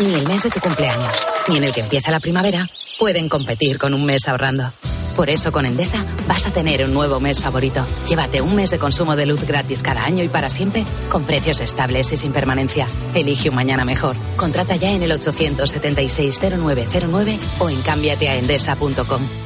Ni 0.00 0.14
el 0.14 0.26
mes 0.28 0.42
de 0.42 0.50
tu 0.50 0.60
cumpleaños, 0.60 1.26
ni 1.48 1.56
en 1.56 1.64
el 1.64 1.72
que 1.72 1.80
empieza 1.80 2.10
la 2.10 2.20
primavera, 2.20 2.68
pueden 2.98 3.28
competir 3.28 3.78
con 3.78 3.94
un 3.94 4.04
mes 4.04 4.28
ahorrando. 4.28 4.70
Por 5.16 5.30
eso 5.30 5.50
con 5.50 5.64
Endesa 5.64 6.04
vas 6.28 6.46
a 6.46 6.52
tener 6.52 6.84
un 6.84 6.92
nuevo 6.92 7.20
mes 7.20 7.40
favorito. 7.40 7.82
Llévate 8.06 8.42
un 8.42 8.54
mes 8.54 8.68
de 8.70 8.78
consumo 8.78 9.16
de 9.16 9.24
luz 9.24 9.46
gratis 9.46 9.82
cada 9.82 10.04
año 10.04 10.22
y 10.22 10.28
para 10.28 10.50
siempre, 10.50 10.84
con 11.10 11.24
precios 11.24 11.60
estables 11.60 12.12
y 12.12 12.18
sin 12.18 12.32
permanencia. 12.32 12.86
Elige 13.14 13.48
un 13.48 13.56
mañana 13.56 13.86
mejor. 13.86 14.14
Contrata 14.36 14.76
ya 14.76 14.92
en 14.92 15.02
el 15.02 15.12
876-0909 15.12 17.38
o 17.60 17.70
en 17.70 17.80
cámbiateaendesa.com. 17.80 19.45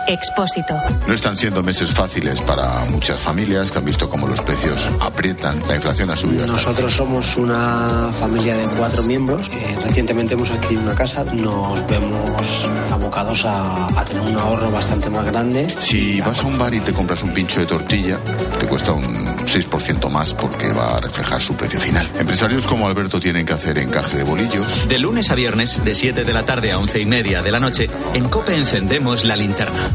Expósito. 0.07 0.73
No 1.07 1.13
están 1.13 1.35
siendo 1.35 1.63
meses 1.63 1.91
fáciles 1.91 2.41
para 2.41 2.85
muchas 2.85 3.19
familias 3.19 3.71
que 3.71 3.77
han 3.77 3.85
visto 3.85 4.09
cómo 4.09 4.27
los 4.27 4.41
precios 4.41 4.89
aprietan, 4.99 5.61
la 5.67 5.75
inflación 5.75 6.09
ha 6.09 6.15
subido. 6.15 6.45
Nosotros 6.47 6.93
somos 6.93 7.37
una 7.37 8.09
familia 8.11 8.57
de 8.57 8.67
cuatro 8.77 9.03
miembros. 9.03 9.49
Eh, 9.51 9.75
recientemente 9.83 10.33
hemos 10.33 10.51
adquirido 10.51 10.81
una 10.83 10.95
casa. 10.95 11.23
Nos 11.23 11.85
vemos 11.87 12.69
abocados 12.91 13.45
a, 13.45 13.87
a 13.99 14.05
tener 14.05 14.21
un 14.21 14.37
ahorro 14.37 14.71
bastante 14.71 15.09
más 15.09 15.25
grande. 15.25 15.73
Si 15.79 16.19
vas 16.21 16.39
a 16.39 16.45
un 16.45 16.57
bar 16.57 16.73
y 16.73 16.79
te 16.79 16.93
compras 16.93 17.23
un 17.23 17.33
pincho 17.33 17.59
de 17.59 17.65
tortilla, 17.65 18.19
te 18.59 18.67
cuesta 18.67 18.91
un 18.91 19.37
6% 19.37 20.09
más 20.09 20.33
porque 20.33 20.71
va 20.71 20.97
a 20.97 20.99
reflejar 20.99 21.41
su 21.41 21.55
precio 21.55 21.79
final. 21.79 22.09
Empresarios 22.17 22.67
como 22.67 22.87
Alberto 22.87 23.19
tienen 23.19 23.45
que 23.45 23.53
hacer 23.53 23.77
encaje 23.77 24.17
de 24.17 24.23
bolillos. 24.23 24.87
De 24.87 24.99
lunes 24.99 25.29
a 25.31 25.35
viernes, 25.35 25.83
de 25.83 25.95
7 25.95 26.23
de 26.23 26.33
la 26.33 26.43
tarde 26.45 26.71
a 26.71 26.79
11 26.79 26.99
y 27.01 27.05
media 27.05 27.41
de 27.41 27.51
la 27.51 27.59
noche, 27.59 27.89
en 28.13 28.29
COPE 28.29 28.55
encendemos 28.55 29.23
la 29.23 29.35
linterna. 29.35 29.89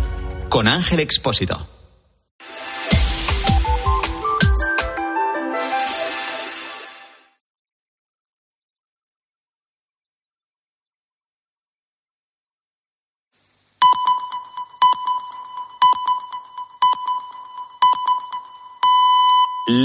Con 0.48 0.68
Ángel 0.68 1.00
Expósito. 1.00 1.75